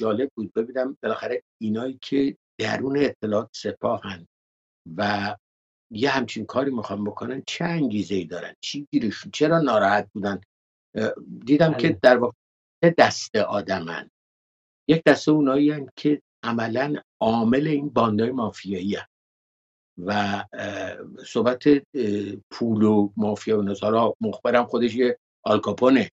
[0.00, 0.52] جالب بود.
[0.52, 4.26] ببینم بالاخره اینایی که درون اطلاعات سپاهن
[4.96, 5.36] و
[5.90, 10.40] یه همچین کاری می‌خوام بکنن چه انگیزه ای دارن؟ چی گیرشون چرا ناراحت بودن؟
[11.44, 11.98] دیدم که بله.
[12.02, 12.34] در واقع
[12.98, 14.10] دسته آدمن.
[14.88, 18.96] یک دسته اونایی که عملا عامل این باندهای مافیایی
[19.98, 20.44] و
[21.26, 21.62] صحبت
[22.50, 26.10] پول و مافیا و نظارا مخبرم خودش یه آلکاپونه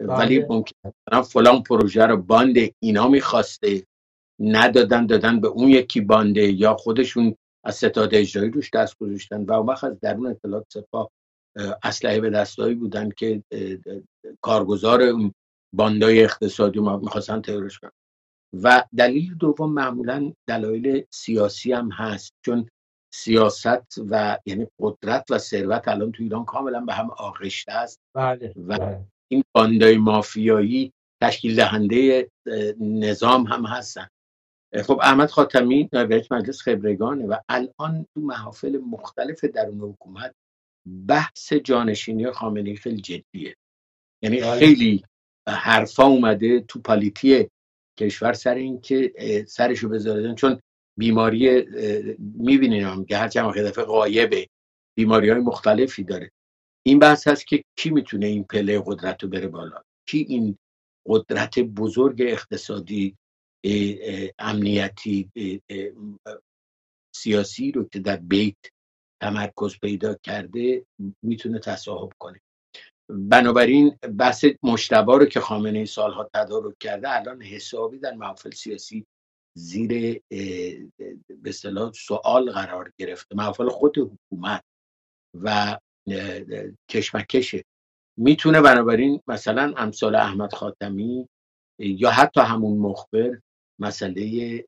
[0.00, 0.46] ولی بله.
[0.50, 3.82] ممکن فلان پروژه رو باند اینا می‌خواسته
[4.40, 7.34] ندادن دادن به اون یکی بانده یا خودشون
[7.64, 11.10] از ستاد اجرایی روش دست گذاشتن و اون وقت از درون اطلاعات سپاه
[11.82, 13.42] اسلحه به دستایی بودن که
[14.40, 15.00] کارگزار
[15.74, 17.90] باندای اقتصادی می‌خواستن ترورش کنن
[18.62, 22.68] و دلیل دوم معمولا دلایل سیاسی هم هست چون
[23.14, 28.54] سیاست و یعنی قدرت و ثروت الان تو ایران کاملا به هم آغشته است بله.
[28.56, 29.04] و بله.
[29.28, 32.30] این باندای مافیایی تشکیل دهنده
[32.80, 34.08] نظام هم هستن.
[34.84, 40.34] خب احمد خاتمی رئیس مجلس خبرگانه و الان تو محافل مختلف درون حکومت
[41.08, 43.56] بحث جانشینی خامنه‌ای خیلی جدیه.
[44.22, 44.58] یعنی بله.
[44.58, 45.04] خیلی
[45.48, 47.48] حرفا اومده تو پالیتی
[47.98, 49.12] کشور سر اینکه
[49.48, 50.60] سرشو بذاره چون
[50.98, 51.66] بیماری
[52.18, 54.48] می‌بینیم که هر چند دفعه غایبه.
[54.96, 56.30] بیماری های مختلفی داره.
[56.88, 60.58] این بحث هست که کی می‌تونه این پله قدرت رو بره بالا؟ کی این
[61.06, 63.16] قدرت بزرگ اقتصادی
[64.38, 65.30] امنیتی
[67.14, 68.56] سیاسی رو که در بیت
[69.22, 70.86] تمرکز پیدا کرده
[71.22, 72.40] می‌تونه تصاحب کنه.
[73.10, 79.06] بنابراین بحث مشتبه رو که خامنه ای سالها تدارک کرده الان حسابی در محافل سیاسی
[79.56, 80.20] زیر
[81.42, 81.52] به
[81.94, 84.64] سوال قرار گرفته محافل خود حکومت
[85.34, 85.78] و
[86.88, 87.64] کشمکشه
[88.16, 91.28] می‌تونه بنابراین مثلا امثال احمد خاتمی
[91.78, 93.38] یا حتی همون مخبر
[93.80, 94.64] مسئله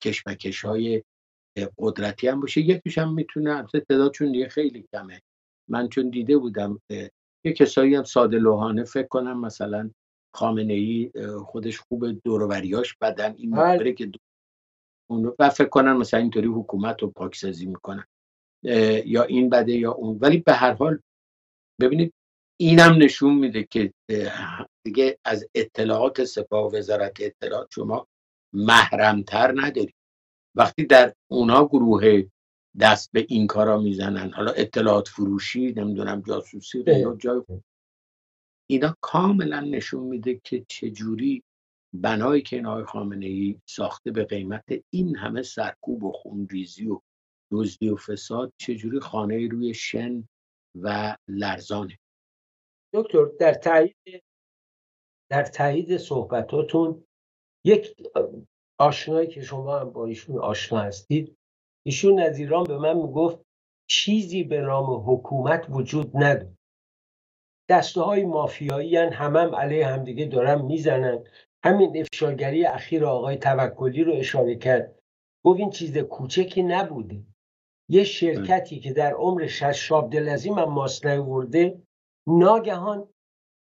[0.00, 1.02] کشمکش های
[1.78, 2.60] قدرتی هم باشه.
[2.60, 5.20] یکیش هم می‌تونه تعدادشون دیگه خیلی کمه.
[5.68, 6.80] من چون دیده بودم
[7.44, 9.90] یه کسایی هم ساده لوحانه فکر کنم مثلا
[10.34, 11.10] خامنه ای
[11.44, 13.72] خودش خوب دوروریاش بدن این بله.
[13.72, 14.12] مخبره که
[15.38, 18.04] و فکر کنن مثلا اینطوری حکومت رو پاکسازی می‌کنن.
[19.04, 20.18] یا این بده یا اون.
[20.20, 20.98] ولی به هر حال
[21.80, 22.14] ببینید
[22.60, 23.92] اینم نشون میده که
[24.84, 28.06] دیگه از اطلاعات سپاه و وزارت اطلاعات شما
[28.52, 29.94] محرمتر نداری
[30.56, 32.22] وقتی در اونا گروه
[32.80, 36.84] دست به این کارا می‌زنن حالا اطلاعات فروشی نمی‌دونم جاسوسی
[37.18, 37.42] جای
[38.70, 41.42] اینا کاملا نشون میده که چجوری
[41.94, 47.00] بنایی که این آقای خامنه ای ساخته به قیمت این همه سرکوب و خونریزی و
[47.52, 50.28] دزدی و فساد چجوری خانه روی شن
[50.82, 51.98] و لرزانه؟
[52.94, 54.22] دکتر در تایید
[55.30, 57.04] در تایید صحبتاتون
[57.64, 57.96] یک
[58.80, 61.36] آشنایی که شما هم با ایشون آشنا هستید
[61.86, 63.38] ایشون از ایران به من می‌گفت
[63.88, 66.56] چیزی به نام حکومت وجود نداره.
[67.70, 71.24] دسته های مافیایی هن همه هم علیه همدیگه دارن می‌زنن.
[71.64, 74.98] همین افشاگری اخیر آقای توکلی رو اشاره کرد.
[75.44, 77.22] گفت این چیز کوچکی نبوده.
[77.88, 81.82] یه شرکتی که در عمر شش شاب دلزیم هم ماست ورده
[82.26, 83.08] ناگهان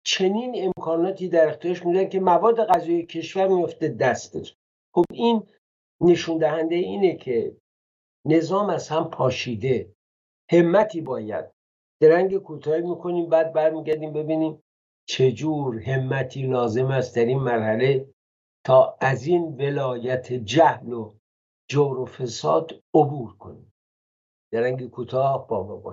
[0.04, 4.57] چنین امکاناتی در اختیارش میدن که مواد غذایی کشور میفته دستش.
[4.94, 5.42] خب این
[6.00, 7.57] نشون دهنده اینه که
[8.26, 9.92] نظام از هم پاشیده.
[10.50, 11.44] همتی باید.
[12.00, 14.62] درنگ کوتاهی می‌کنیم بعد برمیگردیم ببینیم
[15.09, 18.09] چجور همتی لازم است در این مرحله
[18.66, 21.14] تا از این ولایت جهل و
[21.70, 23.67] جور و فساد عبور کنیم.
[24.53, 25.93] درنگ کوتاه با ما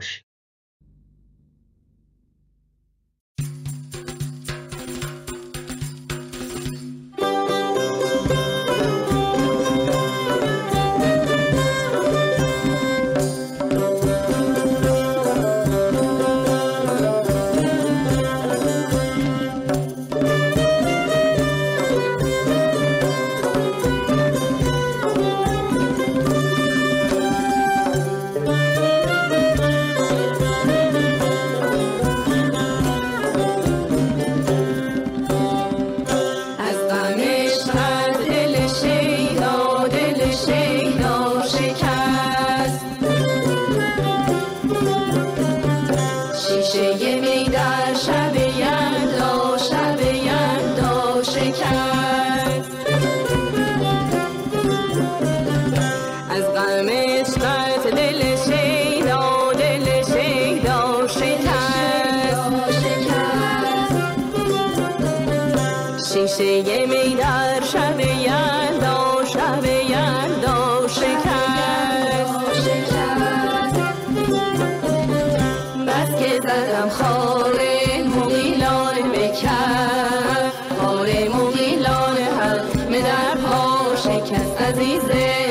[84.99, 85.44] say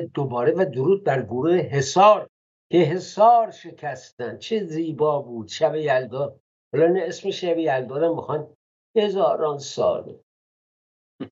[0.00, 2.28] دوباره و درود بر گروه حسار
[2.72, 4.38] که حسار شکستن.
[4.38, 5.48] چه زیبا بود.
[5.48, 6.36] شب یلدا.
[6.72, 8.56] حالا اسم شب یلدا رو می‌خوان
[8.96, 10.18] هزاران سال.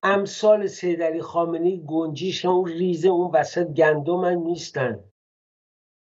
[0.03, 5.03] امثال سیدری خامنی گنجیش اون ریزه اون وسط گندم نیستن.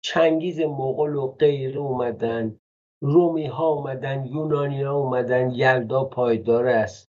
[0.03, 2.59] چنگیز مغول و غیر اومدن.
[3.01, 5.51] رومی ها اومدن یونانی ها اومدن.
[5.51, 7.09] یلدا پایدار است.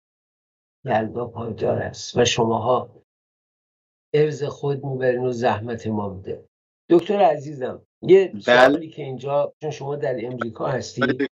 [0.86, 2.18] یلدا پایدار است.
[2.18, 3.05] و شماها
[4.16, 6.46] ارز خود می‌برین و زحمت ما میده
[6.90, 8.42] دکتر عزیزم یه بله.
[8.42, 11.28] سوالی که اینجا چون شما در امریکا هستی.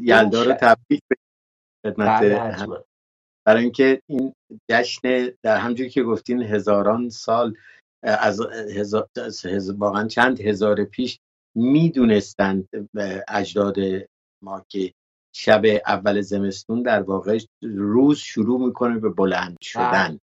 [0.00, 1.02] یلدا رو تبریک
[1.86, 2.84] خدمت بله،
[3.46, 4.32] برای اینکه این
[4.70, 7.54] جشن در همجوری که گفتین هزاران سال
[8.02, 8.40] از
[8.76, 9.08] هزار...
[9.78, 11.18] واقعا چند هزار پیش
[11.56, 12.68] می‌دونستند
[13.28, 13.76] اجداد
[14.44, 14.92] ما که
[15.34, 20.18] شب اول زمستون در واقع روز شروع می‌کنه به بلند شدن.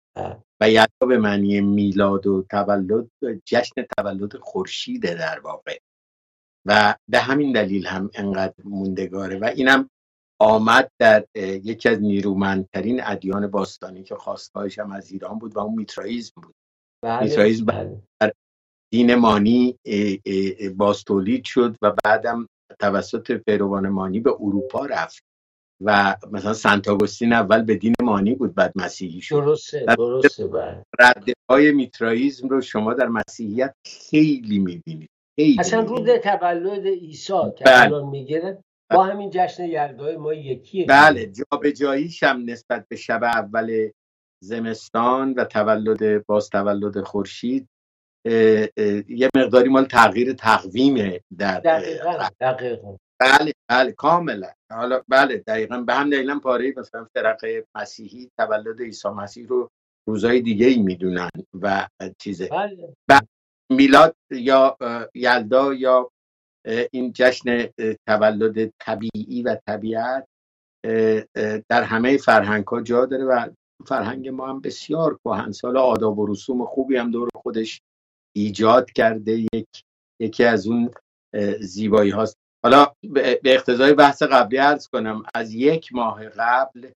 [0.61, 3.09] و یلدا به معنی میلاد و تولد
[3.45, 5.77] جشن تولد خورشیده در واقع.
[6.65, 9.39] و به همین دلیل هم انقدر موندگاره.
[9.39, 9.89] و اینم
[10.41, 15.75] آمد در یکی از نیرومندترین ادیان باستانی که خواستگاهش هم از ایران بود و اون
[15.75, 16.55] میترائیزم بود.
[17.03, 18.01] بله، میترائیزم بله.
[18.21, 18.33] در
[18.93, 19.79] دین مانی
[20.77, 22.47] باز تولید شد و بعدم
[22.79, 25.23] توسط پیروان مانی به اروپا رفت.
[25.81, 30.85] و مثلا سنت آگوستین اول به دین مانی بود بعد مسیحی شد درسته درسته بله.
[30.99, 35.79] رد های میترائیزم رو شما در مسیحیت خیلی می‌بینید خیلی اصلا.
[35.79, 37.81] روز تولد عیسی که بله.
[37.81, 43.89] الان می‌گیرن با همین جشن یلدای ما یکیه بله جابجاییش هم نسبت به شب اول
[44.43, 47.67] زمستان و تولد باز تولد خورشید
[48.25, 54.51] یه مقداری مال تغییر تقویمه در دقیقا دقیقا بله بله کاملا.
[54.71, 59.69] حالا بله دقیقا به هم دلیلا پاره مثلا فرق مسیحی تولد عیسی مسیح رو
[60.07, 61.29] روزای دیگه ای می‌دونن
[61.61, 62.49] و چیزه.
[63.07, 63.27] بله.
[63.71, 64.77] میلاد یا
[65.15, 66.11] یلدا یا
[66.91, 67.69] این جشن
[68.07, 70.27] تولد طبیعی و طبیعت
[71.69, 73.49] در همه فرهنگ ها جا داره و
[73.85, 77.81] فرهنگ ما هم بسیار کهنسال آداب و رسوم خوبی هم دور خودش
[78.35, 79.45] ایجاد کرده.
[79.53, 79.67] یک
[80.21, 80.91] یکی از اون
[81.59, 82.37] زیبایی هاست.
[82.63, 86.91] حالا به اقتضای بحث قبلی عرض کنم از یک ماه قبل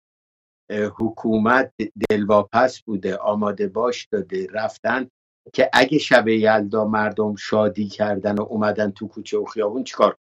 [0.72, 1.74] حکومت
[2.10, 5.10] دلواپس بوده آماده باش داده رفتن
[5.54, 10.18] که اگه شب یلدا مردم شادی کردن و اومدن تو کوچه و خیابون چیکار؟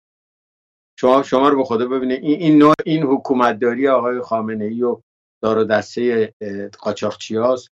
[0.98, 5.00] شما شما رو به خدا ببینید این این نوع این حکومتداری آقای خامنه ای و
[5.42, 7.68] دار و دسته اه، قاچاقچیاست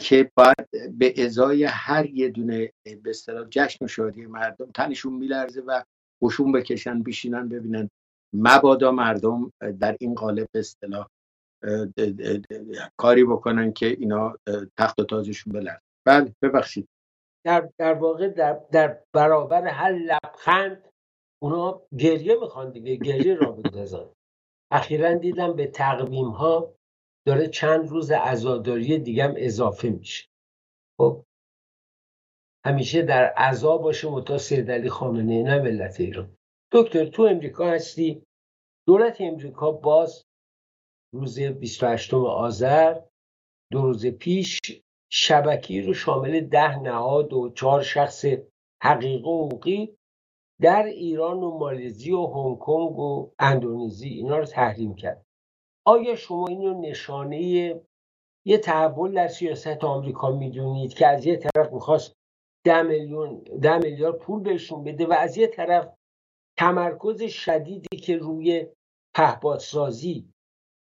[0.00, 3.12] که باید به ازای هر یه دونه به
[3.50, 5.82] جشن و شادی مردم تنشون میلرزه و
[6.22, 7.90] قشون بکشن بشینن ببینن.
[8.34, 11.08] مبادا مردم در این قالب اصطلاح
[12.96, 14.34] کاری بکنن که اینا
[14.78, 16.88] تخت و تاجشون بلرزه بله ببخشید.
[17.46, 20.88] در, در واقع در, در برابر هر لبخند
[21.42, 24.10] اونا گریه می‌خوان دیگه گریه را بندازن
[24.72, 26.74] اخیرا دیدم به تقویم ها
[27.26, 30.28] داره چند روز عزاداری دیگه هم اضافه میشه.
[31.00, 31.24] خب
[32.64, 36.36] همیشه در عزا باشه متا سید علی خامنه نه ملت ایران.
[36.72, 38.22] دکتر تو امریکا هستی؟
[38.86, 40.24] دولت امریکا باز
[41.14, 43.00] روز 28 آذر
[43.72, 44.60] دو روز پیش
[45.12, 48.24] شبکی رو شامل ده نهاد و چهار شخص
[48.82, 49.96] حقیقی و حقوقی
[50.60, 55.24] در ایران و مالزی و هنگ کنگ و اندونزی اینا رو تحریم کرد.
[55.86, 57.40] آیا شما اینو نشانه
[58.46, 62.17] یه تحول در سیاست آمریکا می‌دونید که از یه طرف می‌خواست
[62.68, 65.94] ده میلیون ده میلیارد پول بهشون بده و از یه طرف
[66.58, 68.66] تمرکز شدیدی که روی
[69.14, 70.32] پهپادسازی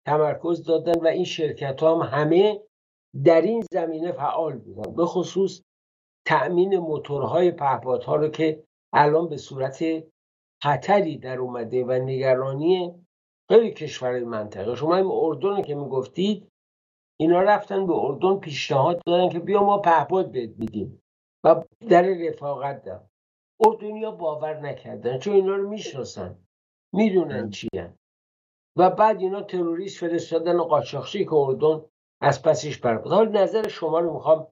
[0.06, 2.60] تمرکز دادن و این شرکت هم همه
[3.24, 4.94] در این زمینه فعال بودن.
[4.94, 5.62] به خصوص
[6.26, 9.84] تأمین موتورهای پهپادها رو که الان به صورت
[10.62, 12.94] خطری در اومده و نگرانی
[13.48, 14.74] خیلی کشورهای منطقه.
[14.74, 16.48] شما این اردن که می‌گفتید
[17.20, 21.02] اینا رفتن به اردن پیشنهاد دادن که بیا ما پهپاد بهت میدیم.
[21.46, 23.00] و در رفاقت در
[23.60, 26.38] اردنیا باور نکردن چون اینا رو می‌شناسن.
[26.94, 27.68] می‌دونن چی
[28.78, 31.82] و بعد اینا تروریست فرستادن و قاچاقچی که اردن
[32.22, 34.48] از پسش بر بود حال نظر شما رو می‌خوام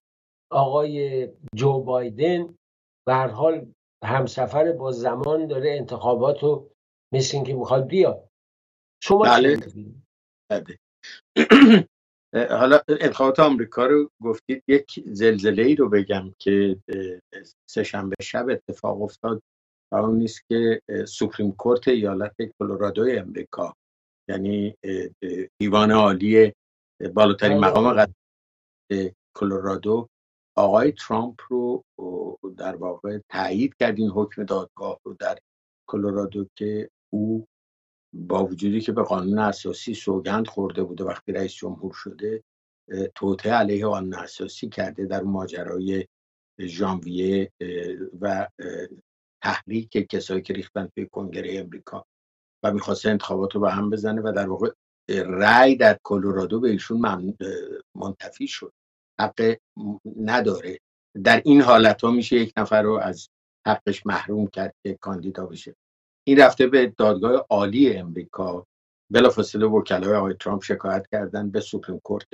[0.53, 2.59] آقای جو بایدن
[3.07, 3.73] به هر حال
[4.05, 6.71] همسفر با زمان داره انتخابات رو
[7.15, 8.29] مثل اینکه می‌خواد بیاد.
[9.03, 9.59] شما بله.
[12.35, 16.77] حالا انتخابات آمریکا رو گفتید یک زلزله ای رو بگم که
[17.67, 19.43] سهشنبه شب اتفاق افتاد
[19.93, 23.75] و اون نیست که سوپریم کورت ایالت کلرادوی امریکا
[24.29, 24.77] یعنی
[25.59, 26.53] دیوان عالی
[27.15, 27.71] بالاترین بله.
[27.71, 30.09] مقام قضایی کلرادو
[30.57, 31.85] آقای ترامپ رو
[32.57, 35.39] در واقع تایید کرد این حکم دادگاه رو در
[35.89, 37.47] کلرادو که او
[38.15, 42.45] با وجودی که به قانون اساسی سوگند خورده بوده وقتی رئیس جمهور شده
[42.91, 46.07] اه، توطئه علیه قانون اساسی کرده در ماجرای
[46.61, 47.53] ژانویه
[48.21, 48.49] و
[49.43, 52.05] تحریک کسایی که ریختن توی کنگره امریکا.
[52.63, 54.71] و می‌خواسته انتخابات رو به هم بزنه و در واقع
[55.09, 57.35] رأی در کلرادو به ایشون
[57.95, 58.73] منتفی شد.
[59.21, 59.57] حق
[60.17, 60.79] نداره.
[61.25, 63.29] در این حالت ها میشه یک نفر رو از
[63.67, 65.75] حقش محروم کرد که کاندیدا بشه.
[66.27, 68.67] این رفته به دادگاه عالی امریکا.
[69.11, 72.29] بلافاصله وکلای آقای ترامپ شکایت کردن به سوپریم کورت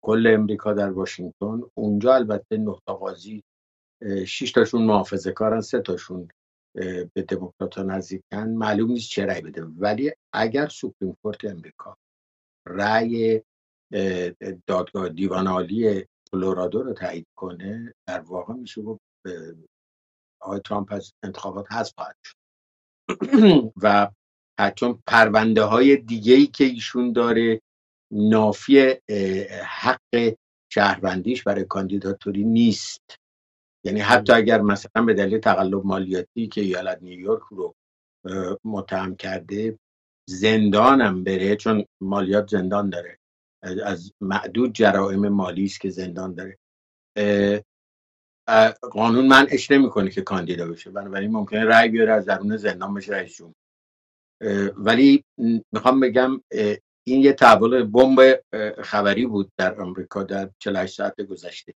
[0.00, 1.60] کل امریکا در واشنگتن.
[1.74, 3.42] اونجا البته نه تا قاضی
[4.26, 6.28] شش تاشون محافظه کارن تاشون
[7.14, 8.48] به دموکرات ها نزدیکن.
[8.48, 9.62] معلوم نیست چه رأی بده.
[9.62, 11.96] ولی اگر سوپریم کورت امریکا
[12.68, 13.42] رأی
[14.66, 19.00] دادگاه دیوان عالی کلرادو رو تایید کنه در واقع میشه گفت
[20.42, 22.39] آقای ترامپ از انتخابات حذف خواهد شد.
[23.82, 24.10] و
[24.76, 27.60] چون پرونده های دیگه ای که ایشون داره
[28.12, 28.94] نافی
[29.64, 30.34] حق
[30.72, 33.16] شهروندیش برای کاندیداتوری نیست.
[33.84, 37.74] یعنی حتی اگر مثلا به دلیل تقلب مالیاتی که ایالت نیویورک رو
[38.64, 39.78] متهم کرده
[40.28, 43.18] زندانم بره چون مالیات زندان داره.
[43.84, 46.58] از معدود جرائم مالی است که زندان داره.
[48.80, 50.90] قانون منعش نمی‌کنه که کاندیدا بشه.
[50.90, 53.54] بنابراین ممکنه رأی بیاره از درون زندان بشه رئیس جمهور.
[54.76, 55.24] ولی
[55.72, 56.40] می‌خوام بگم
[57.04, 58.40] این یه تحول بمب
[58.82, 61.74] خبری بود در آمریکا در 48 ساعت گذشته.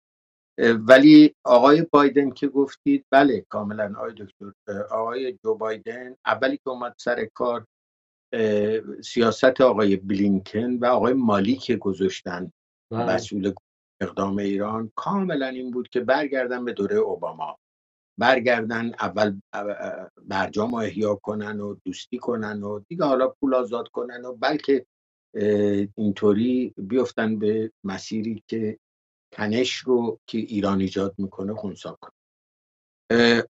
[0.60, 4.54] ولی آقای بایدن که گفتید بله کاملا آقای دکتر
[4.92, 7.66] آقای جو بایدن اولی که اومد سر کار
[9.04, 12.52] سیاست آقای بلینکن و آقای مالی که گذاشتن
[12.92, 13.16] بله.
[13.16, 13.54] مسئول
[14.04, 17.60] اقدام ایران کاملا این بود که برگردن به دوره اوباما.
[18.20, 19.42] برگردن اول
[20.24, 24.86] برجام رو احیا کنن و دوستی کنن و دیگه حالا پول آزاد کنن و بلکه
[25.96, 28.80] اینطوری بیفتن به مسیری که
[29.32, 32.14] تنش رو که ایران ایجاد می‌کنه خونسا کنه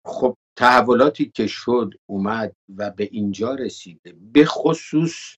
[0.04, 4.12] خب تحولاتی که شد اومد و به اینجا رسیده.
[4.32, 5.36] به خصوص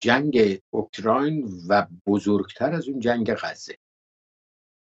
[0.00, 3.76] جنگ اوکراین و بزرگتر از اون جنگ غزه.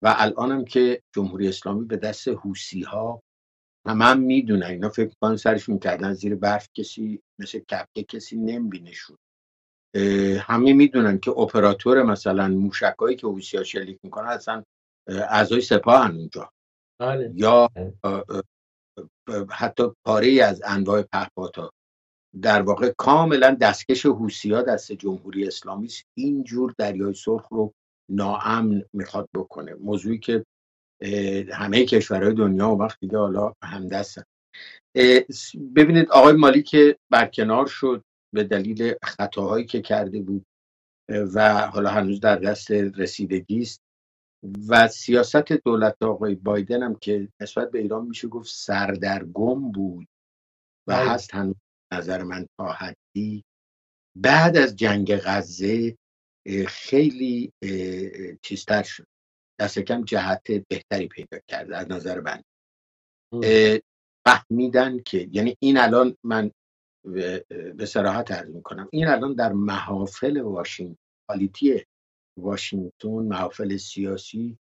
[0.03, 3.23] و الانم که جمهوری اسلامی به دست حوسی ها
[3.87, 9.17] همه هم می‌دونن اینا فکر کنن سرشون کردن زیر برف کسی مثل کپکه کسی نمیبینشون.
[10.41, 14.63] همه می‌دونن که اپراتور مثلا موشکایی که حوسی ها شلیک می‌کنن اصلا
[15.09, 16.51] اعضای سپاه اونجا.
[17.01, 17.33] بله.
[17.35, 17.69] یا
[19.51, 21.71] حتی پاره از انواع پهپادها.
[22.43, 26.05] در واقع کاملا دستکش حوسی ها دست جمهوری اسلامی است.
[26.17, 27.73] اینجور دریای سرخ رو
[28.09, 29.75] ناامن می‌خواد بکنه.
[29.75, 30.45] موضوعی که
[31.53, 34.23] همه کشورهای دنیا و وقت دیگه حالا همدستن.
[35.77, 38.05] ببینید آقای مالی که برکنار شد
[38.35, 40.47] به دلیل خطاهایی که کرده بود
[41.35, 43.81] و حالا هنوز در دست رسیدگی است
[44.69, 50.09] و سیاست دولت آقای بایدن هم که نسبت به ایران میشه گفت سردرگم بود
[50.89, 51.11] و بله.
[51.11, 51.57] هست هنوز
[51.93, 53.45] نظر من تا حدی.
[54.17, 55.97] بعد از جنگ غزه
[56.69, 57.53] خیلی
[58.43, 59.07] چیزتر شد.
[59.61, 62.43] دست کم جهت بهتری پیدا کرده از نظر من.
[64.27, 66.51] فهمیدن که یعنی این الان من
[67.77, 70.97] به سراحت عرض می‌کنم این الان در محافل واشنگتن
[71.29, 71.85] پالیتی
[72.39, 74.59] واشنگتن محافل سیاسی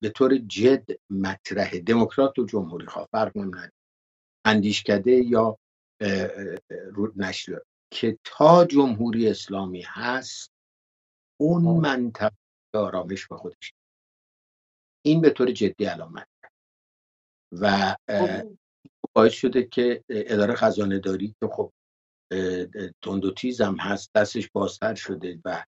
[0.00, 3.72] به طور جد مطرح دموکرات و جمهوری خواه فرق نمیده
[4.44, 5.58] اندیشکده یا
[6.92, 7.14] رود
[7.90, 10.53] که تا جمهوری اسلامی هست
[11.44, 12.36] اون منطقه
[12.74, 13.74] آرامش به خودش.
[15.06, 16.28] این به طور جدی علامت
[17.52, 17.96] و.
[19.16, 21.72] باعث شده که اداره خزانه داری که خب
[23.02, 25.64] تند و تیز هم هست دستش بازتر شده و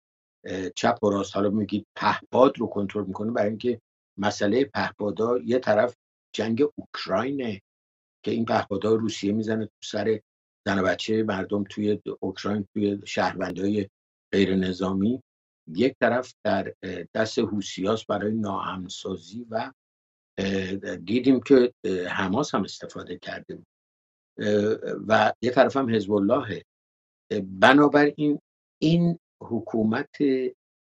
[0.76, 3.82] چپ و راست حالا میگید پهپاد رو کنترل می‌کنه برای اینکه
[4.18, 5.96] مسئله پهپادا یه طرف
[6.36, 7.62] جنگ اوکراینه
[8.26, 10.20] که این پهپادا روسیه می‌زنه تو سر
[10.68, 13.90] زن و بچه مردم توی اوکراین توی شهروندهای
[14.34, 15.24] غیر نظامی
[15.68, 16.74] یک طرف در
[17.14, 19.72] دست هوسیاس برای ناامنسازی و
[21.04, 21.74] دیدیم که
[22.10, 23.68] حماس هم استفاده کرده بود.
[25.08, 26.64] و یه طرف هم حزب الله
[27.44, 28.40] بنابراین
[28.82, 30.16] این حکومت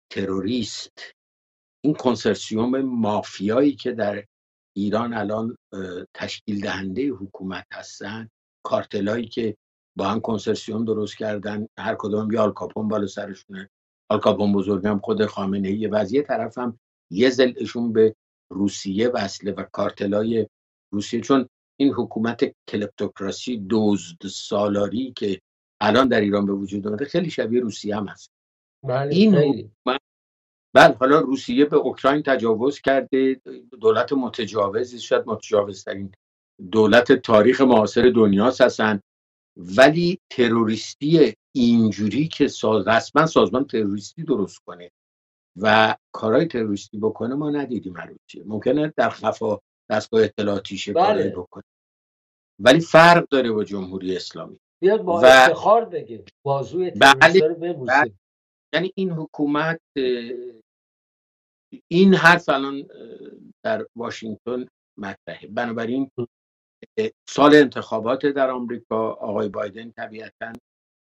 [0.10, 0.98] تروریست
[1.84, 4.26] این کنسرسیوم مافیایی که در
[4.76, 5.58] ایران الان
[6.14, 8.30] تشکیل دهنده حکومت هستن
[8.66, 9.58] کارتلایی که
[9.98, 13.70] با هم کنسرسیوم درست کردن هر کدوم یا آلکاپون بالا سرشونه.
[14.14, 16.80] آلکاپون بزرگم خود خامنه ای و از یه طرف هم
[17.11, 18.16] یه زلشون به
[18.51, 20.47] روسیه وصله و کارتلای
[20.93, 21.22] روسیه.
[21.22, 21.47] چون
[21.80, 25.41] این حکومت کلپتوکراسی دزد سالاری که
[25.82, 28.32] الان در ایران به وجود آمده خیلی شبیه روسیه هم هست.
[28.84, 30.01] بله این حکومت
[30.76, 33.41] بله حالا روسیه به اوکراین تجاوز کرده.
[33.82, 36.11] دولت متجاوزی شاید متجاوزترین
[36.72, 38.99] دولت تاریخ معاصر دنیا هستن
[39.57, 44.91] ولی تروریستی اینجوری که ساز رسما سازمان تروریستی درست کنه
[45.62, 51.30] و کارهای تروریستی بکنه ما ندیدیم روسیه ممکنه در خفا دستگاه اطلاعاتی بله.
[51.30, 51.64] بکنه
[52.60, 55.26] ولی فرق داره با جمهوری اسلامی بیاد با و...
[55.26, 57.49] افتخار بگه بازوی بله.
[57.74, 58.14] بله.
[58.74, 59.82] یعنی این حکومت
[61.88, 62.88] این حرف الان
[63.66, 66.12] در واشنگتن مطرحه بنابراین
[67.30, 70.54] سال انتخابات در آمریکا آقای بایدن طبیعتا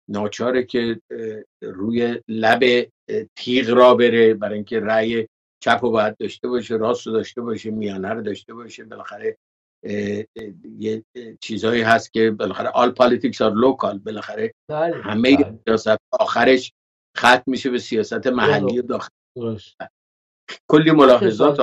[0.09, 1.01] ناچاره که
[1.63, 2.89] روی لب
[3.37, 5.29] تیغ را بره برای اینکه رأی
[5.63, 8.85] چپ رو باید داشته باشه راست رو داشته باشه میانه رو داشته باشه.
[8.85, 9.37] بالاخره
[10.79, 11.05] یه
[11.41, 15.59] چیزهایی هست که بالاخره all politics are local بالاخره بله، همه بله.
[15.69, 16.73] سیاست آخرش
[17.19, 19.09] ختم میشه به سیاست محلی داخل
[20.71, 21.61] کلی ملاحظات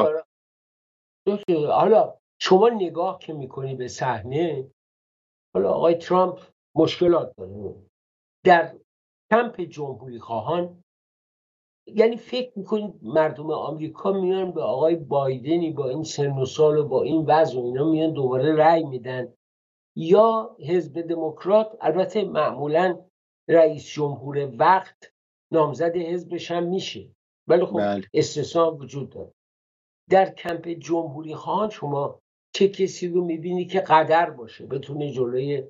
[1.67, 4.71] حالا شما نگاه که می‌کنی به صحنه
[5.55, 6.39] حالا آقای ترامپ
[6.75, 7.75] مشکلات داره.
[8.43, 8.75] در
[9.31, 10.83] کمپ جمهوری خواهان
[11.87, 16.87] یعنی فکر می‌کنید مردم آمریکا میان به آقای بایدنی با این سن و سال و
[16.87, 19.33] با این وضع و اینا میان دوباره رأی میدن
[19.95, 23.05] یا حزب دموکرات؟ البته معمولا
[23.49, 25.13] رئیس جمهور وقت
[25.51, 27.09] نامزد حزبش هم میشه
[27.47, 28.07] ولی خب بله.
[28.13, 29.33] استثنا وجود داره.
[30.09, 32.19] در کمپ جمهوری خواهان شما
[32.53, 35.63] چه کسی رو می‌بینی که قدر باشه بتونه جلوی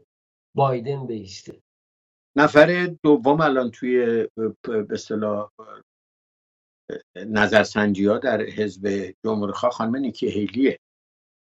[0.56, 1.62] بایدن بیسته؟
[2.38, 4.28] نفر دوم الان توی
[4.64, 5.52] به اصطلاح
[7.16, 10.80] نظرسنجی ها در حزب جمهوری خواه خانم نیکی هیلیه.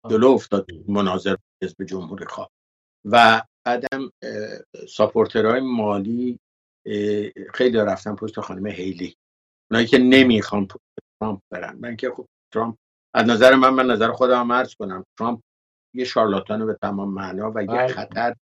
[0.09, 2.49] جلو افتاد مناظر حزب جمهوری خواه.
[3.05, 4.11] و بعدم
[4.89, 6.39] ساپورترهای مالی
[7.53, 9.15] خیلی رفتن پشت خانم هیلی.
[9.71, 10.67] اونایی که نمی‌خوان
[11.19, 11.77] ترامپ برن.
[11.79, 12.77] من که خب ترامپ
[13.15, 15.41] از نظر من من نظر خودم هم عرض کنم ترامپ
[15.95, 17.87] یه شارلاتان به تمام معنا و یه بله.
[17.87, 18.35] خطر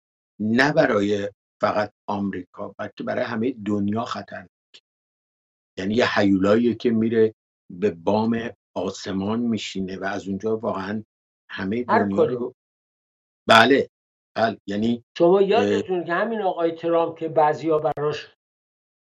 [0.41, 4.47] نه برای فقط آمریکا بلکه برای همه دنیا خطر
[5.79, 7.35] یعنی یه حیولایی که میره
[7.71, 11.05] به بام آسمان میشینه و از اونجا واقعا
[11.51, 12.55] همه دنیا رو
[13.49, 13.89] بله
[14.37, 18.35] بله یعنی شما یادتون که همین آقای ترامپ که بعضیا براش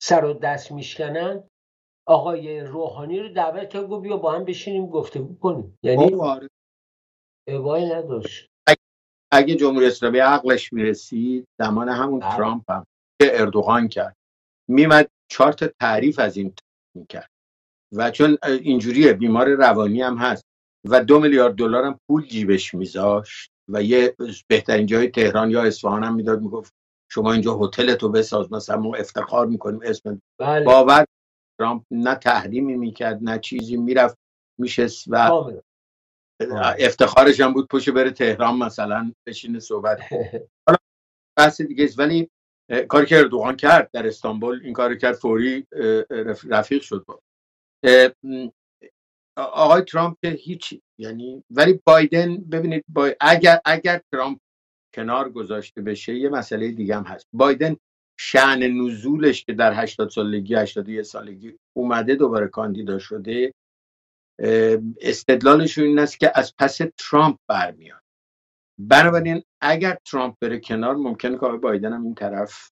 [0.01, 1.43] سر و دست میشکنن
[2.07, 5.79] آقای روحانی رو دعوت کرد گفت بیا با هم بشینیم گفته کنیم.
[5.83, 6.13] یعنی
[7.47, 8.49] ابایی خب، نداشت.
[9.31, 12.35] اگه جمهوری اسلامی عقلش می‌رسید زمان همون بله.
[12.37, 12.85] ترامپ هم
[13.21, 14.15] که اردوغان کرد.
[14.69, 16.53] میمد چارت تعریف از این
[16.97, 17.29] می‌کرد.
[17.93, 20.43] و چون اینجوریه بیمار روانی هم هست.
[20.85, 23.51] و دو میلیارد دلار هم پول جیبش میذاشت.
[23.69, 24.15] و یه
[24.47, 26.73] بهترین جای تهران یا اصفهان هم می‌داد می‌گفت
[27.11, 30.65] شما اینجا هتل تو بساز مثلا ما افتخار می‌کنیم اسم بله.
[30.65, 31.05] باور
[31.59, 31.83] ترامپ.
[31.91, 34.17] نه تحریمی می‌کرد نه چیزی می‌رفت
[34.59, 35.51] میشست و
[36.79, 40.01] افتخارش هم بود پشت بره تهران مثلا بشینه صحبت
[40.67, 40.77] حالا
[41.37, 42.29] بحث دیگه ولی
[42.87, 45.67] کاری که اردوغان کرد در استانبول این کار کرد فوری
[46.49, 47.19] رفیق شد با.
[49.37, 53.11] آقای ترامپ که هیچی یعنی ولی بایدن ببینید با...
[53.19, 54.39] اگر اگر ترامپ
[54.95, 57.27] کنار گذاشته بشه یه مسئله دیگه هم هست.
[57.33, 57.77] بایدن
[58.19, 63.53] شعن نزولش که در 80 سالگی 81 سالگی اومده دوباره کاندیدا شده
[65.01, 68.01] استدلالش این است که از پس ترامپ برمیاد.
[68.79, 72.69] بنابراین اگر ترامپ بره کنار ممکن که بایدن هم این طرف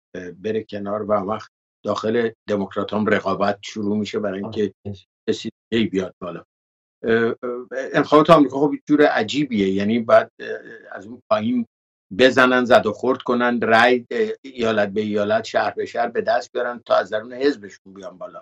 [0.44, 1.52] بره کنار و وقت
[1.86, 4.74] داخل دموکرات هم رقابت شروع میشه برای اینکه
[5.30, 6.44] کسی بیاد بالا.
[7.94, 9.70] انتخابات آمریکا خب جور عجیبیه.
[9.70, 10.32] یعنی بعد
[10.92, 11.66] از اون پایین
[12.18, 14.06] بزنن زد و خورد کنن رای
[14.42, 18.42] ایالت به ایالت شهر به شهر به دست بیارن تا از درون حزبشون بیان بالا.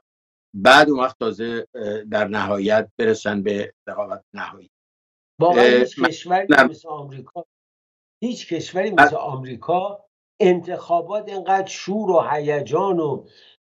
[0.53, 1.67] بعد اون وقت تازه
[2.11, 4.69] در نهایت برسن به رقابت نهایی.
[5.39, 7.45] واقعا هیچ کشوری مثل آمریکا
[8.23, 10.05] هیچ کشوری مثل آمریکا
[10.41, 13.25] انتخابات اینقدر شور و هیجان و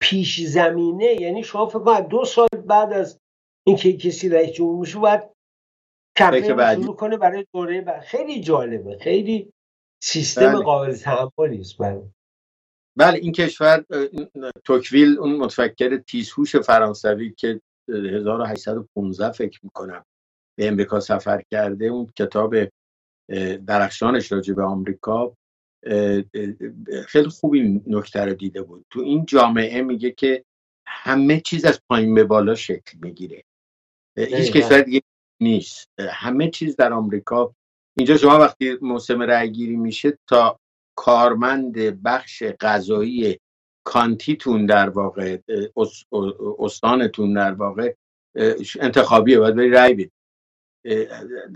[0.02, 3.20] پیش زمینه یعنی شما فکر کنید دو سال بعد از
[3.68, 5.22] اینکه کسی رئیس جمهور میشه باید
[6.18, 8.02] کمپین شروع کنه برای دوره بعد.
[8.02, 9.54] خیلی جالبه خیلی
[10.04, 10.64] سیستم بله.
[10.64, 12.12] قابل تحملی است بله
[12.98, 13.86] بله این کشور
[14.64, 20.06] توکویل اون متفکر تیزهوش فرانسوی که 1815 فکر می‌کنم
[20.58, 22.56] به امریکا سفر کرده اون کتاب
[23.68, 25.38] درخشانش راجع به آمریکا
[27.08, 28.86] خیلی خوب این نکته رو دیده بود.
[28.90, 30.44] تو این جامعه میگه که
[30.88, 33.44] همه چیز از پایین به بالا شکل می‌گیره.
[34.18, 35.02] هیچ کشور دیگه
[35.42, 35.90] نیست.
[36.00, 37.56] همه چیز در آمریکا.
[37.98, 40.60] اینجا شما وقتی موسم رأی گیری میشه تا
[40.98, 43.40] کارمند بخش غذایی
[43.84, 45.38] کانتیتون در واقع
[46.60, 47.94] استانتون در واقع
[48.80, 50.12] انتخابیه باید بری رأی بدید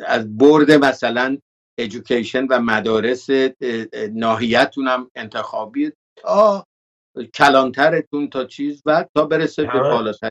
[0.06, 1.38] از برد مثلا
[1.80, 3.28] ایژوکیشن و مدارس
[4.14, 6.68] ناحیتون هم انتخابی تا
[7.34, 10.30] کلانترتون تا چیز و تا برسه به بالاتر.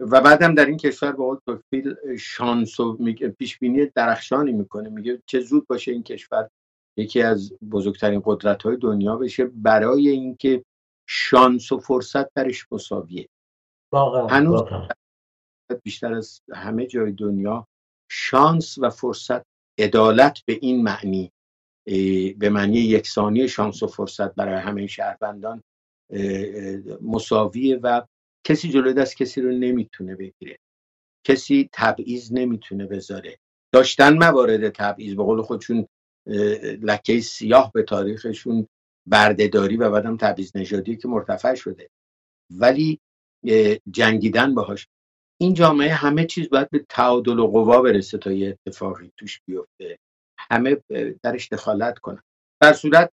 [0.00, 2.98] و بعدم در این کشور با توفیل شانس و
[3.38, 4.88] پیش بینی درخشانی می‌کنه.
[4.88, 6.48] میگه چه زود باشه این کشور.
[6.96, 10.64] یکی از بزرگترین قدرت های دنیا بشه برای اینکه
[11.08, 13.28] شانس و فرصت درش مساویه.
[14.30, 14.62] هنوز
[15.82, 17.66] بیشتر از همه جای دنیا
[18.10, 19.42] شانس و فرصت
[19.78, 21.32] عدالت به این معنی
[22.38, 25.62] به معنی یکسانی شانس و فرصت برای همه شهروندان
[27.02, 28.02] مساویه و
[28.46, 30.58] کسی جلوی دست کسی رو نمی‌تونه بگیره.
[31.26, 33.38] کسی تبعیض نمی‌تونه بذاره.
[33.72, 35.86] داشتن موارد تبعیض به قول خودشون
[36.82, 38.68] لکه سیاه به تاریخشون
[39.06, 41.90] بردهداری و بعدم تبعیض نژادی که مرتفع شده.
[42.50, 43.00] ولی
[43.90, 44.88] جنگیدن باهاش.
[45.40, 49.98] این جامعه همه چیز باید به تعادل و قوا برسه تا یه اتفاقی توش بیفته.
[50.38, 50.76] همه
[51.22, 52.22] درش دخالت کنن.
[52.60, 53.10] در صورت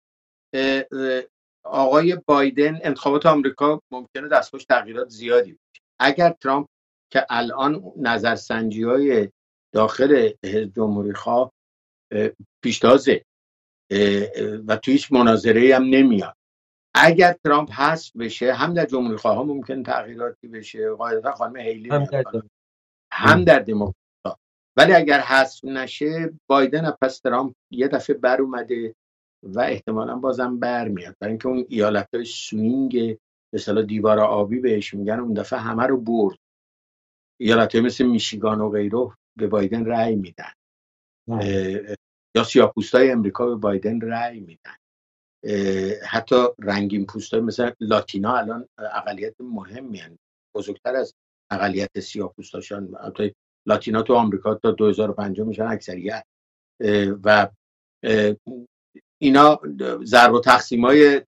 [1.64, 6.68] آقای بایدن انتخابات آمریکا ممکنه دستخوش تغییرات زیادی بشه اگر ترامپ
[7.12, 9.30] که الان نظرسنجی های
[9.74, 10.32] داخل
[10.76, 11.52] جمهوری خواه
[12.64, 13.26] پیشتازه.
[14.68, 16.38] و تو هیچ مناظره هم نمیاد.
[16.96, 22.04] اگر ترامپ حذف بشه هم در جمهوری خواه ممکن تغییراتی بشه قاعدتا خانم هیلی هم
[22.04, 22.24] در,
[23.12, 24.38] هم در دموکرات
[24.78, 28.96] ولی اگر حذف نشه بایدن پس ترامپ یه دفعه بر اومده
[29.44, 33.18] و احتمالا بازم برمیاد برای اینکه اون ایالت های swing
[33.52, 36.38] به دیوار آبی بهش میگن اون دفعه همه رو برد.
[37.40, 40.52] ایالت های مثل میشیگان و غیره به بایدن رأی میدن.
[42.36, 44.76] یا سیاپوست های امریکا به بایدن رأی میدن.
[46.08, 50.18] حتی رنگین پوست های مثل لاتینا الان اقلیت مهمی هن.
[50.56, 51.14] بزرگتر از
[51.52, 52.96] اقلیت سیاه پوستاشان
[53.68, 56.24] لاتینا تو آمریکا تا 2005 میشن اکثریت.
[57.24, 57.50] و
[59.22, 59.60] اینا
[60.04, 61.22] ضرب و تقسیم های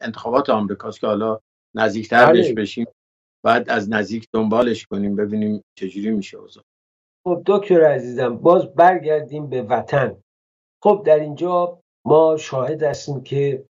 [0.00, 1.40] انتخابات آمریکاست که حالا
[1.74, 2.54] نزدیکتر بهش بله.
[2.54, 2.86] بشیم.
[3.44, 6.64] بعد از نزدیک دنبالش کنیم ببینیم چجوری میشه اوضاع.
[7.26, 10.16] خب دکتر عزیزم باز برگردیم به وطن.
[10.82, 13.64] خب در اینجا ما شاهد هستیم که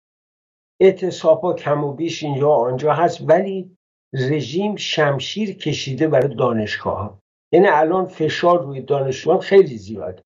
[0.81, 3.77] اعتصاب ها کم و بیش اینجا آنجا هست ولی
[4.13, 7.19] رژیم شمشیر کشیده برای دانشگاه ها
[7.53, 10.21] یعنی الان فشار روی دانشجویان خیلی زیاد.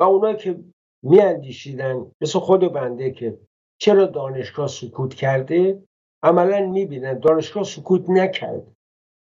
[0.00, 0.64] و اونایی که
[1.04, 3.38] میاندیشیدن مثل خود بنده که
[3.80, 5.82] چرا دانشگاه سکوت کرده
[6.22, 8.72] عملا می‌بینن دانشگاه سکوت نکرد.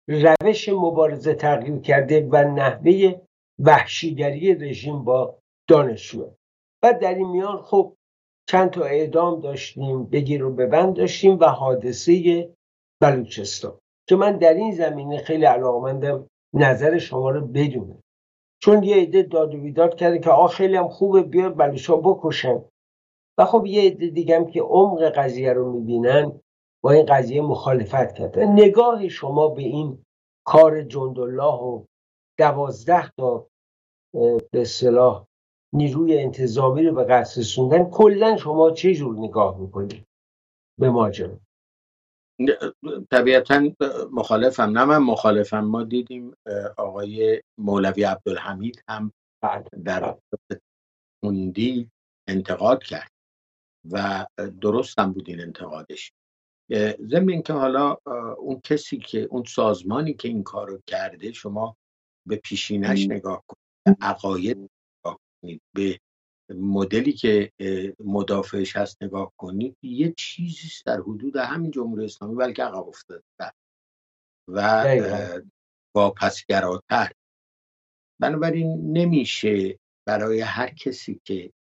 [0.07, 3.24] روش مبارزه تغییر کرده و نحوه
[3.60, 5.39] وحشیگری رژیم با
[5.70, 6.30] دانشجو.
[6.84, 7.95] و در این میان خب
[8.49, 12.49] چند تا اعدام داشتیم بگیر و ببند داشتیم و حادثه
[13.01, 13.80] بلوچستان.
[14.08, 18.01] که من در این زمینه خیلی علاقمندم نظر شما رو بدونم
[18.62, 22.62] چون یه عده داد و بیداد کرده که آه خیلی هم خوبه بیار بلوچا بکشن.
[23.38, 26.41] و خب یه عده دیگم که عمق قضیه رو می‌بینن
[26.84, 28.45] با این قضیه مخالفت کرده.
[28.45, 30.03] نگاه شما به این
[30.45, 31.84] کار جندالله و
[32.38, 33.47] دوازده تا
[34.51, 35.27] به اصطلاح
[35.73, 40.05] نیروی انتظامی رو به قصد رسوندن کلا شما چه جور نگاه می‌کنید
[40.79, 41.39] به ماجرا؟
[43.11, 43.69] طبیعتا
[44.11, 45.59] مخالفم نه من مخالفم.
[45.59, 46.33] ما دیدیم
[46.77, 49.11] آقای مولوی عبدالحمید هم
[49.43, 50.17] بله، در
[51.23, 51.89] موندی بله.
[52.27, 53.11] انتقاد کرد
[53.91, 54.25] و
[54.61, 56.13] درست هم بود این انتقادش.
[56.99, 57.97] ضمن اینکه حالا
[58.38, 61.77] اون کسی که اون سازمانی که این کار رو کرده شما
[62.28, 65.99] به پیشینش نگاه کنید عقاید نگاه کنید به
[66.49, 67.51] مدلی که
[67.99, 69.78] مدافعش هست نگاه کنید.
[69.84, 73.23] یه چیزی در حدود همین جمهوری اسلامی بلکه عقب افتاده.
[74.47, 74.86] و
[75.95, 77.11] با پسگراتر
[78.21, 81.53] بنابراین نمیشه برای هر کسی که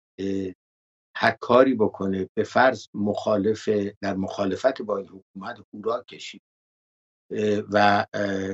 [1.16, 3.68] هر کاری بکنه به فرض مخالف
[4.02, 6.42] در مخالفت با این حکومت هورا کشید.
[7.72, 8.06] و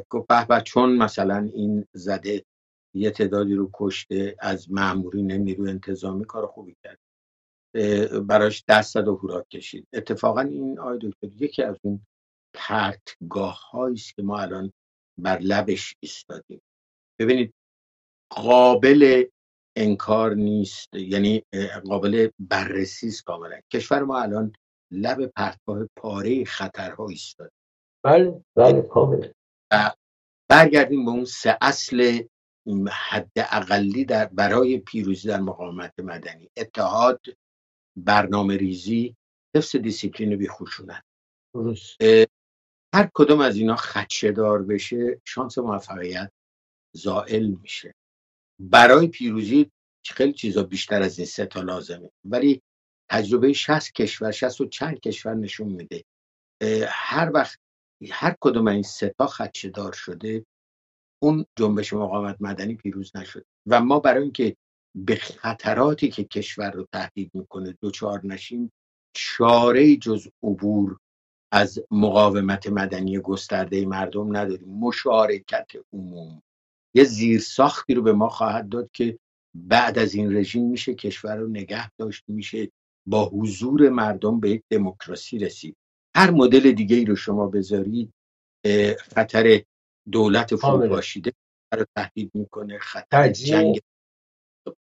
[0.09, 2.45] گفت به چون مثلا این زده
[2.95, 6.99] یه تعدادی رو کشته از مامورین نیروی انتظامی کار خوبی کرد
[8.27, 9.89] براش دست و هورا کشید.
[9.93, 12.07] اتفاقا این آی دکتر یکی از اون
[12.55, 14.73] پرتگاه است که ما الان
[15.19, 16.61] بر لبش ایستادیم.
[17.21, 17.55] ببینید
[18.31, 19.25] قابل
[19.77, 21.43] انکار نیست یعنی
[21.85, 23.61] قابل بررسی است کاملا.
[23.73, 24.53] کشور ما الان
[24.91, 27.53] لب پرتگاه پاره خطرها ایستاد
[28.05, 29.29] بله بله کامل.
[30.51, 32.23] برگردیم به اون سه اصل
[32.91, 36.51] حد اقلی در برای پیروزی در مقاومت مدنی.
[36.57, 37.21] اتحاد
[37.97, 39.17] برنامه ریزی
[39.57, 41.05] حفظ دیسیپلین بی خشونت
[42.95, 46.33] هر کدوم از اینا خدشه دار بشه شانس موفقیت
[46.97, 47.95] زائل میشه.
[48.61, 49.71] برای پیروزی
[50.07, 52.11] خیلی چیزا بیشتر از این سه تا لازمه.
[52.25, 52.63] ولی
[53.11, 56.05] تجربه 60 کشور 60 و چند کشور نشون میده.
[56.89, 57.59] هر وقت
[58.11, 60.47] هر کدوم این سه تا خدشه دار شده
[61.23, 63.45] اون جنبش مقاومت مدنی پیروز نشد.
[63.67, 64.57] و ما برای اینکه
[64.95, 68.73] به خطراتی که کشور رو تهدید می‌کنه دوچار نشیم
[69.17, 70.99] چاره جز عبور
[71.53, 74.69] از مقاومت مدنی گسترده مردم نداریم.
[74.69, 76.43] مشارکت عموم.
[76.95, 79.19] یه زیرساختی رو به ما خواهد داد که
[79.55, 82.71] بعد از این رژیم میشه کشور رو نگه داشت میشه
[83.07, 85.77] با حضور مردم به یک دموکراسی رسید.
[86.17, 88.13] هر مدل دیگه ای رو شما بذارید
[88.99, 89.63] خطر
[90.13, 91.33] دولت فروپاشیده
[91.75, 93.81] رو تهدید می‌کنه خطر جنگ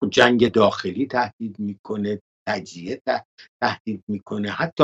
[0.09, 3.01] جنگ داخلی تهدید می‌کنه تجزیه
[3.61, 4.51] تهدید می‌کنه.
[4.51, 4.83] حتی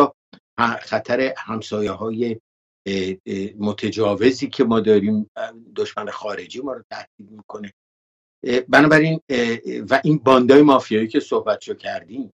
[0.82, 2.40] خطر همسایه های
[3.58, 5.30] متجاوزی که ما داریم
[5.76, 7.74] دشمن خارجی ما رو تهدید می‌کنه.
[8.70, 9.20] بنابراین
[9.90, 12.34] و این باندای مافیایی که صحبت کردیم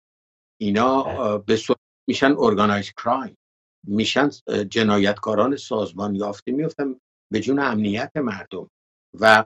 [0.60, 1.38] اینا بله.
[1.38, 1.78] به صورت
[2.08, 3.36] میشن ارگانایز کرایم
[3.86, 4.30] میشن
[4.68, 6.96] جنایتکاران سازمان یافته میفتن
[7.32, 8.70] به جون امنیت مردم.
[9.20, 9.44] و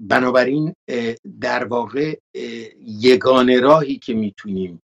[0.00, 0.74] بنابراین
[1.40, 2.18] در واقع
[2.80, 4.82] یگانه راهی که می‌تونیم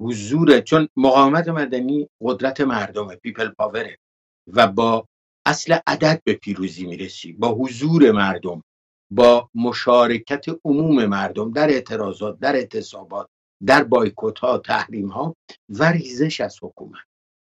[0.00, 3.98] حضور چون مقاومت مدنی قدرت مردمه پیپل پاوره
[4.46, 5.06] و با
[5.46, 8.62] اصل عدد به پیروزی می‌رسی با حضور مردم
[9.10, 13.28] با مشارکت عموم مردم در اعتراضات در اعتصابات
[13.66, 15.36] در بایکوت ها تحریم ها
[15.68, 17.07] و ریزش از حکومت.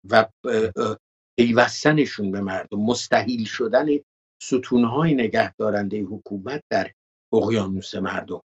[0.10, 0.26] و
[1.40, 3.88] پیوستنشون به مردم مستحیل شدن
[4.42, 6.92] ستونهای نگهدارنده حکومت در
[7.34, 8.42] اقیانوس مردم.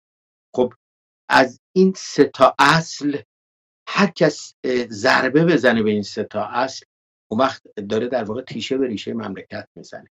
[0.54, 0.72] خب
[1.28, 3.20] از این سه تا اصل
[3.88, 4.54] هر کس
[4.88, 6.86] ضربه بزنه به این سه تا اصل
[7.30, 10.10] اون وقت داره در واقع تیشه به ریشه مملکت می‌زنه.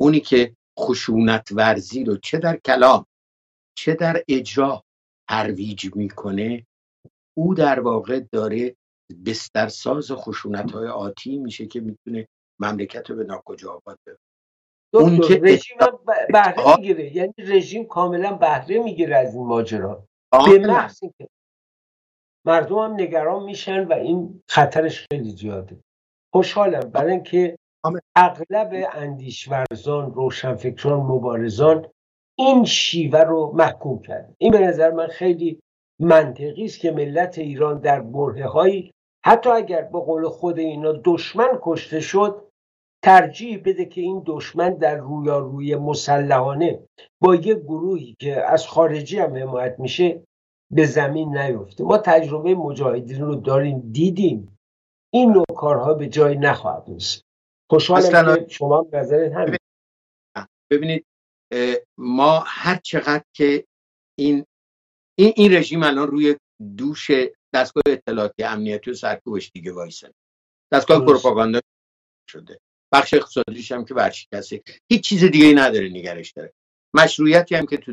[0.00, 3.06] اونی که خشونت ورزی رو چه در کلام
[3.78, 4.84] چه در اجرا
[5.28, 6.66] ترویج می‌کنه
[7.36, 8.76] او در واقع داره
[9.12, 12.28] بسترساز خشونت های آتی میشه که می‌تونه
[12.60, 14.18] مملکت رو به ناکجا آباد ببره
[14.94, 15.76] اون که رژیم
[16.32, 17.16] بهره می‌گیره.
[17.16, 20.04] یعنی رژیم کاملا بهره می‌گیره از این ماجرا.
[20.46, 21.28] به محض که
[22.46, 25.80] مردم هم نگران میشن و این خطرش خیلی زیاده.
[26.32, 26.90] خوشحالم.
[26.90, 27.58] برای اینکه
[28.16, 31.86] اغلب اندیشورزان روشنفکران مبارزان
[32.38, 35.60] این شیوه رو محکوم کرد این به نظر من خیلی
[36.00, 38.92] منطقی است که ملت ایران در بره هایی
[39.24, 42.48] حتی اگر به قول خود اینا دشمن کشته شد
[43.04, 46.88] ترجیح بده که این دشمن در رویاروی مسلحانه
[47.20, 50.22] با یک گروهی که از خارجی هم حمایت میشه
[50.72, 51.84] به زمین نیفته.
[51.84, 54.58] ما تجربه مجاهدین رو داریم دیدیم.
[55.12, 57.24] این نوع کارها به جای نخواهد رسید.
[57.70, 59.56] خوشحالم که شما نظرت همین.
[60.70, 61.06] ببینید
[61.98, 63.64] ما هر چقدر که
[64.18, 64.44] این
[65.18, 66.36] این, این رژیم الان روی
[66.76, 67.10] دوش
[67.54, 70.12] دستگاه اطلاعاتی امنیتی و سرکوبش دیگه وایسن
[70.72, 71.60] دستگاه پروپاگاندا
[72.30, 72.60] شده.
[72.92, 76.52] بخش اقتصادیش هم که ورشکسته هیچ چیز دیگه نداره نگرش داره.
[76.94, 77.92] مشروعیتی هم که تو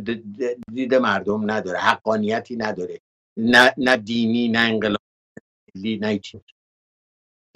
[0.74, 1.80] دید مردم نداره.
[1.80, 3.00] حقانیتی نداره.
[3.38, 6.42] نه, نه دینی نه انقلابی نه چیز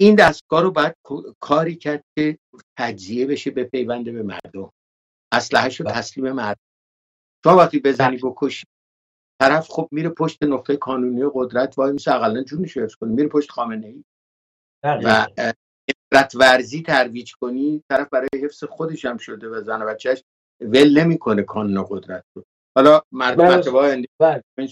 [0.00, 0.94] این دستگاه رو باید
[1.40, 2.38] کاری کرد که
[2.78, 4.72] تجزیه بشه به پیونده به مردم.
[5.32, 5.94] اسلحه‌ش رو بله.
[5.94, 6.60] تسلیم مردم.
[7.44, 8.30] شما وقتی بزنی بله.
[8.30, 8.66] بکشی
[9.40, 13.28] طرف خب میره پشت نقطه قانونی و قدرت وای میشه اقلا جونش حفظ کنه میره
[13.28, 14.04] پشت خامنه ای
[14.84, 15.26] و
[16.12, 20.22] قدرت ورزی ترویج کنی طرف برای حفظ خودش هم شده و زن و بچهش
[20.60, 22.44] ول نمی‌کنه کانون قدرت رو.
[22.76, 23.60] حالا مردم
[24.20, 24.42] بله.
[24.58, 24.68] این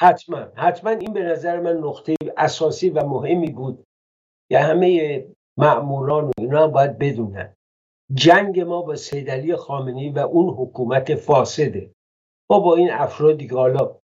[0.00, 0.48] حتما.
[0.56, 3.84] حتما این به نظر من نقطه اساسی و مهمی بود
[4.50, 5.26] یا همه
[5.58, 7.54] معموران و اینا هم باید بدونن.
[8.14, 11.92] جنگ ما با سید علی خامنه‌ای و اون حکومت فاسده.
[12.50, 13.98] ما با این افرادی که حالا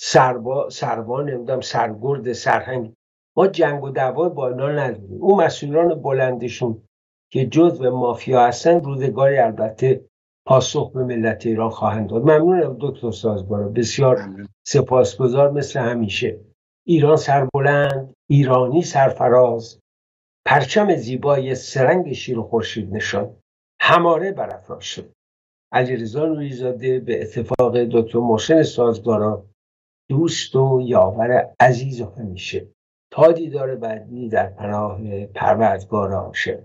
[0.00, 2.92] سربا سربا نمی‌دونم سرگرد سرهنگ.
[3.36, 5.22] ما جنگ و دعوا با اینا نداریم.
[5.22, 6.82] اون مسئولان بلندشون
[7.32, 10.04] که جز و مافیا هستن روزگاری البته
[10.46, 12.22] پاسخ به ملت ایران خواهند داد.
[12.22, 13.68] ممنونم دکتر سازبارا.
[13.68, 16.40] بسیار سپاسگزار مثل همیشه.
[16.86, 19.80] ایران سربلند ایرانی سرفراز.
[20.46, 23.36] پرچم زیبای سرنگ شیر و خورشید نشان.
[23.80, 25.12] هماره برافراز شد.
[25.72, 29.46] علیرضا نوریزاده به اتفاق دکتر محسن سازگارا
[30.12, 32.68] دوست و یاور عزیز و همیشه.
[33.10, 36.60] تا دیدار بعدی در پناه پروردگار عاشق.